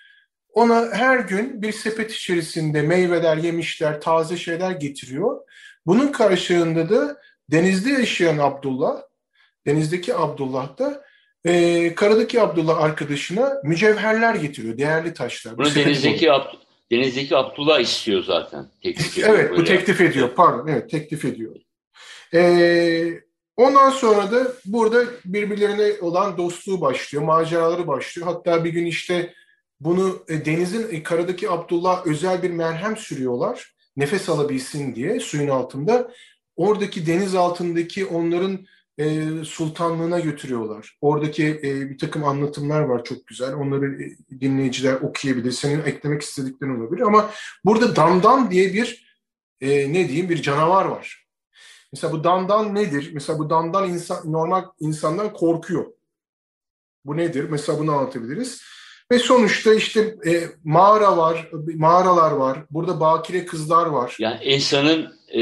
ona 0.52 0.88
her 0.92 1.18
gün 1.18 1.62
bir 1.62 1.72
sepet 1.72 2.12
içerisinde 2.12 2.82
meyveler, 2.82 3.36
yemişler, 3.36 4.00
taze 4.00 4.36
şeyler 4.36 4.70
getiriyor. 4.70 5.40
Bunun 5.86 6.12
karşılığında 6.12 6.90
da 6.90 7.20
denizde 7.50 7.90
yaşayan 7.90 8.38
Abdullah, 8.38 9.02
denizdeki 9.66 10.14
Abdullah 10.14 10.78
da 10.78 11.09
e, 11.44 11.94
karadaki 11.94 12.40
Abdullah 12.40 12.82
arkadaşına 12.82 13.52
mücevherler 13.64 14.34
getiriyor, 14.34 14.78
değerli 14.78 15.14
taşlar. 15.14 15.58
Bunu 15.58 15.74
denizdeki, 15.74 16.32
Ab 16.32 16.44
denizdeki 16.92 17.36
Abdullah 17.36 17.80
istiyor 17.80 18.24
zaten. 18.24 18.66
Teklif 18.82 19.12
ediyor 19.18 19.28
evet, 19.28 19.58
bu 19.58 19.64
teklif 19.64 20.00
ediyor. 20.00 20.30
Pardon, 20.36 20.68
evet 20.68 20.90
teklif 20.90 21.24
ediyor. 21.24 21.56
E, 22.34 23.22
ondan 23.56 23.90
sonra 23.90 24.32
da 24.32 24.52
burada 24.64 25.04
birbirlerine 25.24 26.00
olan 26.00 26.38
dostluğu 26.38 26.80
başlıyor, 26.80 27.24
maceraları 27.24 27.86
başlıyor. 27.86 28.28
Hatta 28.28 28.64
bir 28.64 28.70
gün 28.70 28.86
işte 28.86 29.34
bunu 29.80 30.24
e, 30.28 30.44
denizin 30.44 30.96
e, 30.96 31.02
karadaki 31.02 31.50
Abdullah 31.50 32.06
özel 32.06 32.42
bir 32.42 32.50
merhem 32.50 32.96
sürüyorlar. 32.96 33.74
Nefes 33.96 34.28
alabilsin 34.28 34.94
diye 34.94 35.20
suyun 35.20 35.48
altında. 35.48 36.10
Oradaki 36.56 37.06
deniz 37.06 37.34
altındaki 37.34 38.06
onların 38.06 38.66
e, 38.98 39.28
sultanlığına 39.44 40.20
götürüyorlar. 40.20 40.98
Oradaki 41.00 41.46
e, 41.46 41.90
bir 41.90 41.98
takım 41.98 42.24
anlatımlar 42.24 42.80
var 42.80 43.04
çok 43.04 43.26
güzel. 43.26 43.54
Onları 43.54 44.02
e, 44.02 44.40
dinleyiciler 44.40 44.94
okuyabilir. 44.94 45.52
Senin 45.52 45.84
eklemek 45.84 46.22
istediklerin 46.22 46.80
olabilir. 46.80 47.02
Ama 47.02 47.30
burada 47.64 47.96
Dandan 47.96 48.50
diye 48.50 48.74
bir 48.74 49.10
e, 49.60 49.92
ne 49.92 50.08
diyeyim 50.08 50.28
bir 50.28 50.42
canavar 50.42 50.84
var. 50.84 51.26
Mesela 51.92 52.12
bu 52.12 52.24
Dandan 52.24 52.74
nedir? 52.74 53.10
Mesela 53.14 53.38
bu 53.38 53.50
Dandan 53.50 53.88
insan, 53.88 54.32
normal 54.32 54.64
insandan 54.80 55.32
korkuyor. 55.32 55.86
Bu 57.04 57.16
nedir? 57.16 57.46
Mesela 57.50 57.78
bunu 57.78 57.92
anlatabiliriz. 57.92 58.62
Ve 59.12 59.18
sonuçta 59.18 59.74
işte 59.74 60.16
e, 60.26 60.44
mağara 60.64 61.16
var, 61.16 61.50
mağaralar 61.74 62.30
var. 62.30 62.64
Burada 62.70 63.00
bakire 63.00 63.46
kızlar 63.46 63.86
var. 63.86 64.16
Yani 64.18 64.44
insanın 64.44 65.12
e, 65.28 65.40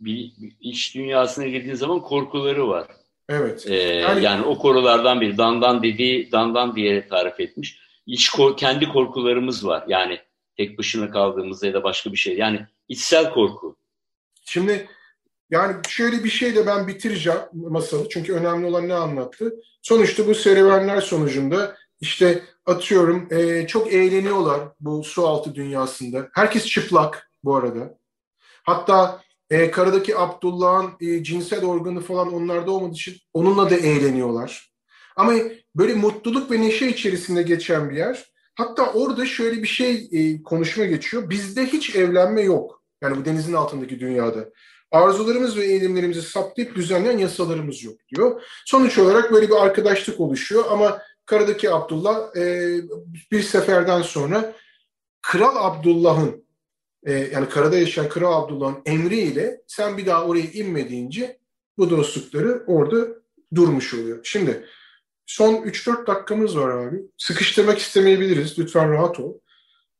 bir, 0.00 0.32
iç 0.60 0.94
dünyasına 0.94 1.46
girdiğin 1.46 1.74
zaman 1.74 2.00
korkuları 2.00 2.68
var. 2.68 2.86
Evet. 3.28 3.66
Ee, 3.66 3.74
yani, 3.74 4.24
yani 4.24 4.44
o 4.44 4.58
korulardan 4.58 5.20
bir 5.20 5.38
dandan 5.38 5.82
dediği 5.82 6.32
dandan 6.32 6.76
diye 6.76 7.08
tarif 7.08 7.40
etmiş. 7.40 7.80
İç 8.06 8.30
kendi 8.56 8.88
korkularımız 8.88 9.66
var. 9.66 9.84
Yani 9.88 10.18
tek 10.56 10.78
başına 10.78 11.10
kaldığımızda 11.10 11.66
ya 11.66 11.74
da 11.74 11.84
başka 11.84 12.12
bir 12.12 12.16
şey. 12.16 12.36
Yani 12.36 12.66
içsel 12.88 13.30
korku. 13.30 13.76
Şimdi 14.44 14.88
yani 15.50 15.76
şöyle 15.88 16.24
bir 16.24 16.30
şeyle 16.30 16.66
ben 16.66 16.88
bitireceğim 16.88 17.40
masalı. 17.52 18.08
Çünkü 18.08 18.32
önemli 18.32 18.66
olan 18.66 18.88
ne 18.88 18.94
anlattı? 18.94 19.54
Sonuçta 19.82 20.26
bu 20.26 20.34
serüvenler 20.34 21.00
sonucunda 21.00 21.76
işte 22.00 22.42
atıyorum 22.66 23.28
e, 23.30 23.66
çok 23.66 23.92
eğleniyorlar 23.92 24.60
bu 24.80 25.04
su 25.04 25.26
altı 25.26 25.54
dünyasında. 25.54 26.28
Herkes 26.34 26.66
çıplak 26.66 27.30
bu 27.44 27.56
arada. 27.56 27.98
Hatta 28.62 29.22
e, 29.50 29.70
karadaki 29.70 30.16
Abdullah'ın 30.16 30.90
e, 31.00 31.24
cinsel 31.24 31.64
organı 31.64 32.00
falan 32.00 32.34
onlarda 32.34 32.70
olmadığı 32.70 32.94
için 32.94 33.16
onunla 33.34 33.70
da 33.70 33.76
eğleniyorlar. 33.76 34.72
Ama 35.16 35.32
böyle 35.76 35.94
mutluluk 35.94 36.50
ve 36.50 36.60
neşe 36.60 36.88
içerisinde 36.88 37.42
geçen 37.42 37.90
bir 37.90 37.96
yer. 37.96 38.32
Hatta 38.54 38.92
orada 38.92 39.26
şöyle 39.26 39.62
bir 39.62 39.68
şey 39.68 40.08
e, 40.12 40.42
konuşma 40.42 40.84
geçiyor. 40.84 41.30
Bizde 41.30 41.66
hiç 41.66 41.96
evlenme 41.96 42.42
yok. 42.42 42.82
Yani 43.02 43.16
bu 43.16 43.24
denizin 43.24 43.52
altındaki 43.52 44.00
dünyada. 44.00 44.48
Arzularımız 44.90 45.56
ve 45.56 45.64
eğilimlerimizi 45.64 46.22
saptayıp 46.22 46.74
düzenleyen 46.74 47.18
yasalarımız 47.18 47.82
yok 47.84 47.96
diyor. 48.08 48.42
Sonuç 48.66 48.98
olarak 48.98 49.32
böyle 49.32 49.48
bir 49.48 49.54
arkadaşlık 49.54 50.20
oluşuyor 50.20 50.64
ama 50.70 51.02
karadaki 51.26 51.70
Abdullah 51.70 52.36
e, 52.36 52.74
bir 53.32 53.42
seferden 53.42 54.02
sonra 54.02 54.52
Kral 55.22 55.56
Abdullah'ın 55.56 56.47
e, 57.08 57.12
yani 57.12 57.48
karada 57.48 57.78
yaşayan 57.78 58.08
Kral 58.08 58.42
Abdullah'ın 58.42 58.82
emriyle 58.86 59.62
sen 59.66 59.98
bir 59.98 60.06
daha 60.06 60.24
oraya 60.24 60.44
inme 60.52 60.90
deyince 60.90 61.38
bu 61.78 61.90
dostlukları 61.90 62.64
orada 62.66 63.08
durmuş 63.54 63.94
oluyor. 63.94 64.20
Şimdi 64.24 64.64
son 65.26 65.54
3-4 65.54 66.06
dakikamız 66.06 66.58
var 66.58 66.70
abi. 66.70 66.96
Sıkıştırmak 67.16 67.78
istemeyebiliriz. 67.78 68.58
Lütfen 68.58 68.92
rahat 68.92 69.20
ol. 69.20 69.38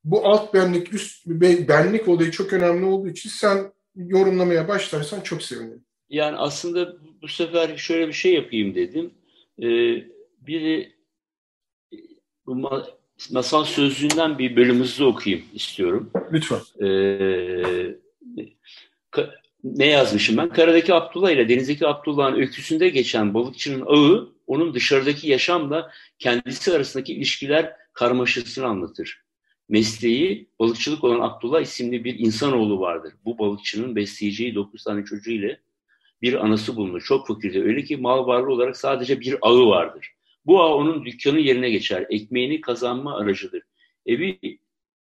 Bu 0.05 0.29
alt 0.29 0.55
benlik, 0.55 0.94
üst 0.94 1.27
benlik 1.27 2.09
olayı 2.09 2.31
çok 2.31 2.53
önemli 2.53 2.85
olduğu 2.85 3.09
için 3.09 3.31
sen 3.31 3.73
yorumlamaya 3.94 4.68
başlarsan 4.68 5.21
çok 5.21 5.42
sevinirim. 5.42 5.85
Yani 6.09 6.37
aslında 6.37 6.97
bu 7.23 7.29
sefer 7.29 7.77
şöyle 7.77 8.09
bir 8.09 8.12
şey 8.12 8.35
yapayım 8.35 8.75
dedim. 8.75 9.14
Ee, 9.62 9.66
biri 10.40 10.99
masal 13.31 13.64
sözlüğünden 13.64 14.38
bir 14.38 14.57
bölümümüzü 14.57 15.04
okuyayım 15.04 15.44
istiyorum. 15.54 16.11
Lütfen. 16.33 16.87
Ee, 16.87 17.96
ne 19.64 19.87
yazmışım 19.87 20.37
ben? 20.37 20.48
Karadaki 20.48 20.94
Abdullah 20.94 21.31
ile 21.31 21.48
denizdeki 21.48 21.87
Abdullah'ın 21.87 22.35
öyküsünde 22.35 22.88
geçen 22.88 23.35
balıkçının 23.35 23.87
ağı 23.87 24.28
onun 24.46 24.74
dışarıdaki 24.74 25.28
yaşamla 25.28 25.90
kendisi 26.18 26.72
arasındaki 26.72 27.14
ilişkiler 27.14 27.72
karmaşasını 27.92 28.66
anlatır. 28.66 29.22
Mesleği 29.68 30.48
balıkçılık 30.59 31.04
olan 31.04 31.20
Abdullah 31.20 31.61
isimli 31.61 32.04
bir 32.04 32.18
insanoğlu 32.18 32.81
vardır. 32.81 33.12
Bu 33.24 33.38
balıkçının 33.38 33.96
besleyeceği 33.96 34.54
9 34.54 34.85
tane 34.85 35.04
çocuğu 35.04 35.31
ile 35.31 35.61
bir 36.22 36.44
anası 36.44 36.76
bulunur. 36.76 37.00
Çok 37.00 37.26
fakirdir. 37.26 37.64
Öyle 37.64 37.85
ki 37.85 37.96
mal 37.96 38.26
varlığı 38.26 38.52
olarak 38.52 38.76
sadece 38.76 39.20
bir 39.20 39.37
ağı 39.42 39.66
vardır. 39.66 40.14
Bu 40.48 40.62
ağ 40.62 40.74
onun 40.74 41.04
dükkanı 41.04 41.40
yerine 41.40 41.70
geçer. 41.70 42.06
Ekmeğini 42.11 42.61
kazanma 42.61 43.18
aracıdır. 43.18 43.62
Evi 44.06 44.38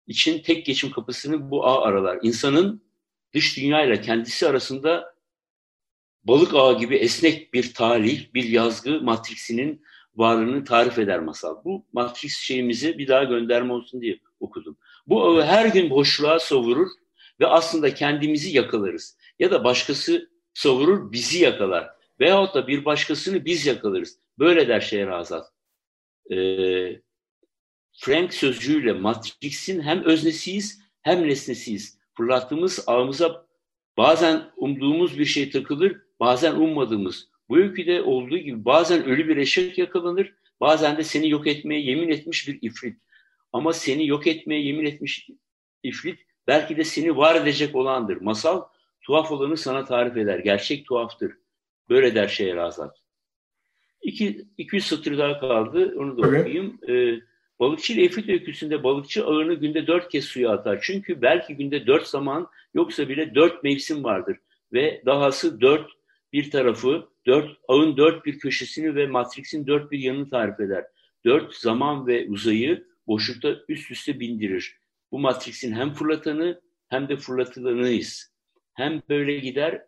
için 0.06 0.42
tek 0.42 0.66
geçim 0.66 0.90
kapısını 0.90 1.50
bu 1.50 1.66
ağ 1.66 1.82
aralar. 1.82 2.18
İnsanın 2.22 2.82
dış 3.34 3.56
dünya 3.56 3.84
ile 3.84 4.00
kendisi 4.00 4.48
arasında 4.48 5.14
balık 6.24 6.54
ağı 6.54 6.78
gibi 6.78 6.96
esnek 6.96 7.54
bir 7.54 7.74
tarih, 7.74 8.34
bir 8.34 8.44
yazgı 8.44 9.00
matriksinin 9.00 9.82
varlığını 10.14 10.64
tarif 10.64 10.98
eder 10.98 11.20
masal. 11.20 11.64
Bu 11.64 11.86
matrix 11.92 12.38
şeyimizi 12.38 12.98
bir 12.98 13.08
daha 13.08 13.24
gönderme 13.24 13.72
olsun 13.72 14.00
diye 14.00 14.18
okudum. 14.40 14.78
Bu 15.06 15.24
ağı 15.24 15.42
her 15.42 15.66
gün 15.66 15.90
boşluğa 15.90 16.38
savurur 16.38 16.88
ve 17.40 17.46
aslında 17.46 17.94
kendimizi 17.94 18.56
yakalarız. 18.56 19.18
Ya 19.38 19.50
da 19.50 19.64
başkası 19.64 20.30
savurur, 20.54 21.12
bizi 21.12 21.38
yakalar. 21.38 21.90
Veyahut 22.20 22.54
da 22.54 22.66
bir 22.66 22.84
başkasını 22.84 23.44
biz 23.44 23.66
yakalarız. 23.66 24.18
Böyle 24.38 24.68
der 24.68 24.80
Şehrazat. 24.80 25.52
Ee, 26.30 27.00
Frank 27.92 28.34
sözcüğüyle 28.34 28.92
Matrix'in 28.92 29.80
hem 29.80 30.04
öznesiyiz 30.04 30.80
hem 31.02 31.28
nesnesiyiz. 31.28 31.98
Fırlattığımız 32.16 32.84
ağımıza 32.86 33.46
bazen 33.96 34.50
umduğumuz 34.56 35.18
bir 35.18 35.24
şey 35.24 35.50
takılır, 35.50 35.96
bazen 36.20 36.54
ummadığımız. 36.54 37.28
Bu 37.48 37.58
öyküde 37.58 38.02
olduğu 38.02 38.38
gibi 38.38 38.64
bazen 38.64 39.04
ölü 39.04 39.28
bir 39.28 39.36
eşek 39.36 39.78
yakalanır, 39.78 40.34
bazen 40.60 40.96
de 40.96 41.04
seni 41.04 41.30
yok 41.30 41.46
etmeye 41.46 41.80
yemin 41.80 42.08
etmiş 42.08 42.48
bir 42.48 42.58
ifrit. 42.62 43.02
Ama 43.52 43.72
seni 43.72 44.06
yok 44.06 44.26
etmeye 44.26 44.62
yemin 44.62 44.86
etmiş 44.86 45.28
ifrit 45.82 46.18
belki 46.46 46.76
de 46.76 46.84
seni 46.84 47.16
var 47.16 47.34
edecek 47.34 47.74
olandır. 47.76 48.20
Masal 48.20 48.62
tuhaf 49.02 49.32
olanı 49.32 49.56
sana 49.56 49.84
tarif 49.84 50.16
eder. 50.16 50.38
Gerçek 50.38 50.86
tuhaftır. 50.86 51.32
Böyle 51.88 52.14
der 52.14 52.28
Şehrazat. 52.28 53.07
İki, 54.02 54.46
200 54.58 54.86
satır 54.86 55.18
daha 55.18 55.40
kaldı. 55.40 55.94
Onu 55.98 56.18
da 56.18 56.22
Tabii. 56.22 56.38
okuyayım. 56.38 56.78
Ee, 56.88 57.20
balıkçı 57.60 57.92
ile 57.92 58.04
Efrit 58.04 58.28
öyküsünde 58.28 58.82
balıkçı 58.82 59.26
ağını 59.26 59.54
günde 59.54 59.86
dört 59.86 60.08
kez 60.08 60.24
suya 60.24 60.50
atar. 60.50 60.78
Çünkü 60.82 61.22
belki 61.22 61.56
günde 61.56 61.86
dört 61.86 62.06
zaman 62.06 62.48
yoksa 62.74 63.08
bile 63.08 63.34
dört 63.34 63.64
mevsim 63.64 64.04
vardır. 64.04 64.36
Ve 64.72 65.02
dahası 65.06 65.60
dört 65.60 65.90
bir 66.32 66.50
tarafı, 66.50 67.08
dört, 67.26 67.50
ağın 67.68 67.96
dört 67.96 68.26
bir 68.26 68.38
köşesini 68.38 68.94
ve 68.94 69.06
matriksin 69.06 69.66
dört 69.66 69.92
bir 69.92 69.98
yanını 69.98 70.30
tarif 70.30 70.60
eder. 70.60 70.84
Dört 71.24 71.54
zaman 71.54 72.06
ve 72.06 72.26
uzayı 72.28 72.84
boşlukta 73.06 73.56
üst 73.68 73.90
üste 73.90 74.20
bindirir. 74.20 74.76
Bu 75.12 75.18
matriksin 75.18 75.72
hem 75.72 75.94
fırlatanı 75.94 76.60
hem 76.88 77.08
de 77.08 77.16
fırlatılanıyız. 77.16 78.32
Hem 78.74 79.02
böyle 79.08 79.38
gider, 79.38 79.82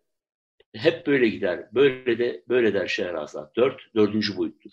hep 0.74 1.06
böyle 1.06 1.28
gider. 1.28 1.68
Böyle 1.74 2.18
de 2.18 2.42
böyle 2.48 2.74
der 2.74 2.86
Şehrazat. 2.86 3.56
Dört, 3.56 3.80
dördüncü 3.94 4.36
boyuttur. 4.36 4.70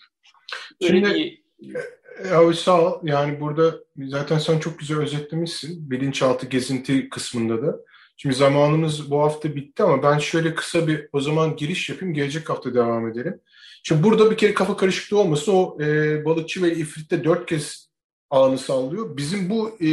Şimdi, 0.82 1.40
bir... 1.60 2.54
sağ 2.54 2.82
ol. 2.82 3.00
Yani 3.02 3.40
burada 3.40 3.74
zaten 3.96 4.38
sen 4.38 4.58
çok 4.58 4.78
güzel 4.78 4.98
özetlemişsin. 4.98 5.90
Bilinçaltı 5.90 6.46
gezinti 6.46 7.08
kısmında 7.08 7.62
da. 7.62 7.78
Şimdi 8.16 8.34
zamanımız 8.34 9.10
bu 9.10 9.20
hafta 9.20 9.56
bitti 9.56 9.82
ama 9.82 10.02
ben 10.02 10.18
şöyle 10.18 10.54
kısa 10.54 10.86
bir 10.86 11.08
o 11.12 11.20
zaman 11.20 11.56
giriş 11.56 11.90
yapayım. 11.90 12.14
Gelecek 12.14 12.50
hafta 12.50 12.74
devam 12.74 13.08
edelim. 13.08 13.40
Şimdi 13.82 14.02
burada 14.02 14.30
bir 14.30 14.36
kere 14.36 14.54
kafa 14.54 14.76
karışıklığı 14.76 15.18
olmasın. 15.18 15.52
O 15.52 15.78
e, 15.80 16.24
balıkçı 16.24 16.62
ve 16.62 16.74
ifritte 16.74 17.24
dört 17.24 17.46
kez 17.46 17.88
ağını 18.30 18.58
sallıyor. 18.58 19.16
Bizim 19.16 19.50
bu 19.50 19.76
e, 19.80 19.88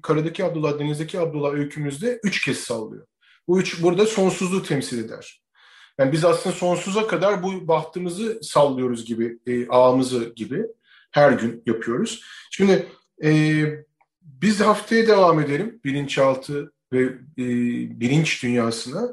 karadaki 0.00 0.44
Abdullah, 0.44 0.78
denizdeki 0.78 1.20
Abdullah 1.20 1.52
öykümüzde 1.52 2.20
üç 2.24 2.44
kez 2.44 2.58
sallıyor. 2.58 3.06
Bu 3.50 3.60
üç 3.60 3.82
burada 3.82 4.06
sonsuzluğu 4.06 4.62
temsil 4.62 5.04
eder. 5.04 5.42
Yani 5.98 6.12
biz 6.12 6.24
aslında 6.24 6.56
sonsuza 6.56 7.06
kadar 7.06 7.42
bu 7.42 7.68
bahtımızı 7.68 8.38
sallıyoruz 8.42 9.04
gibi, 9.04 9.38
e, 9.46 9.68
ağımızı 9.68 10.32
gibi 10.36 10.62
her 11.10 11.32
gün 11.32 11.62
yapıyoruz. 11.66 12.22
Şimdi 12.50 12.86
e, 13.24 13.30
biz 14.22 14.60
haftaya 14.60 15.06
devam 15.06 15.40
edelim 15.40 15.80
bilinçaltı 15.84 16.72
ve 16.92 17.02
e, 17.38 17.44
bilinç 18.00 18.42
dünyasına. 18.42 19.08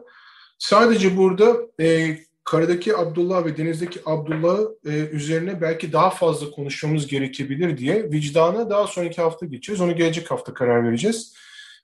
Sadece 0.59 1.17
burada 1.17 1.57
e, 1.81 2.17
karadaki 2.43 2.97
Abdullah 2.97 3.45
ve 3.45 3.57
denizdeki 3.57 3.99
Abdullah 4.05 4.59
e, 4.85 4.89
üzerine 4.91 5.61
belki 5.61 5.93
daha 5.93 6.09
fazla 6.09 6.51
konuşmamız 6.51 7.07
gerekebilir 7.07 7.77
diye 7.77 8.11
vicdana 8.11 8.69
daha 8.69 8.87
sonraki 8.87 9.21
hafta 9.21 9.45
geçeceğiz. 9.45 9.81
Onu 9.81 9.95
gelecek 9.95 10.31
hafta 10.31 10.53
karar 10.53 10.83
vereceğiz. 10.83 11.33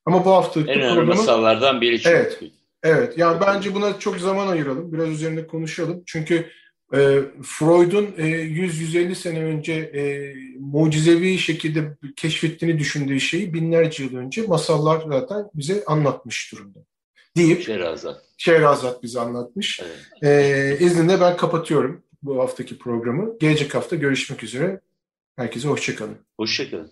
Ama 0.06 0.26
bu 0.26 0.32
hafta 0.32 0.60
en 0.60 0.68
önemli 0.68 0.96
programın... 0.96 1.18
masallardan 1.18 1.82
biri 1.82 2.02
çünkü. 2.02 2.16
Evet. 2.16 2.39
Evet. 2.84 3.18
Yani 3.18 3.42
bence 3.42 3.76
buna 3.76 4.00
çok 4.00 4.18
zaman 4.18 4.48
ayıralım. 4.48 4.94
Biraz 4.94 5.10
üzerinde 5.10 5.48
konuşalım. 5.48 6.04
Çünkü 6.06 6.50
e, 6.94 7.20
Freud'un 7.44 8.06
e, 8.18 8.24
100-150 8.24 9.16
sene 9.16 9.44
önce 9.44 9.74
e, 9.74 10.34
mucizevi 10.60 11.38
şekilde 11.38 11.98
keşfettiğini 12.16 12.80
düşündüğü 12.80 13.20
şeyi 13.20 13.54
binlerce 13.54 14.04
yıl 14.04 14.16
önce 14.16 14.42
masallar 14.42 15.04
zaten 15.08 15.46
bize 15.56 15.84
anlatmış 15.86 16.52
durumda. 16.52 16.80
Deyip 17.38 17.62
Şehrazat. 17.62 18.22
Şehrazat 18.38 19.04
bize 19.04 19.20
anlatmış. 19.20 19.82
Evet. 20.22 20.80
E, 20.80 20.86
izninle 20.86 21.22
ben 21.22 21.38
kapatıyorum 21.38 22.04
bu 22.24 22.39
haftaki 22.39 22.78
programı. 22.78 23.38
Gelecek 23.39 23.76
hafta 23.76 23.96
görüşmek 23.96 24.44
üzere. 24.44 24.80
Herkese 25.36 25.68
hoşçakalın. 25.68 26.18
Hoşçakalın. 26.38 26.92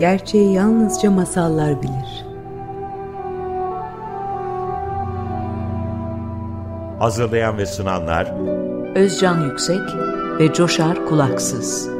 Gerçeği 0.00 0.52
yalnızca 0.52 1.10
masallar 1.10 1.82
bilir. 1.82 2.26
Hazırlayan 6.98 7.58
ve 7.58 7.66
sunanlar 7.66 8.32
Özcan 8.94 9.40
Yüksek 9.40 9.80
ve 10.38 10.52
Coşar 10.52 11.06
Kulaksız. 11.06 11.99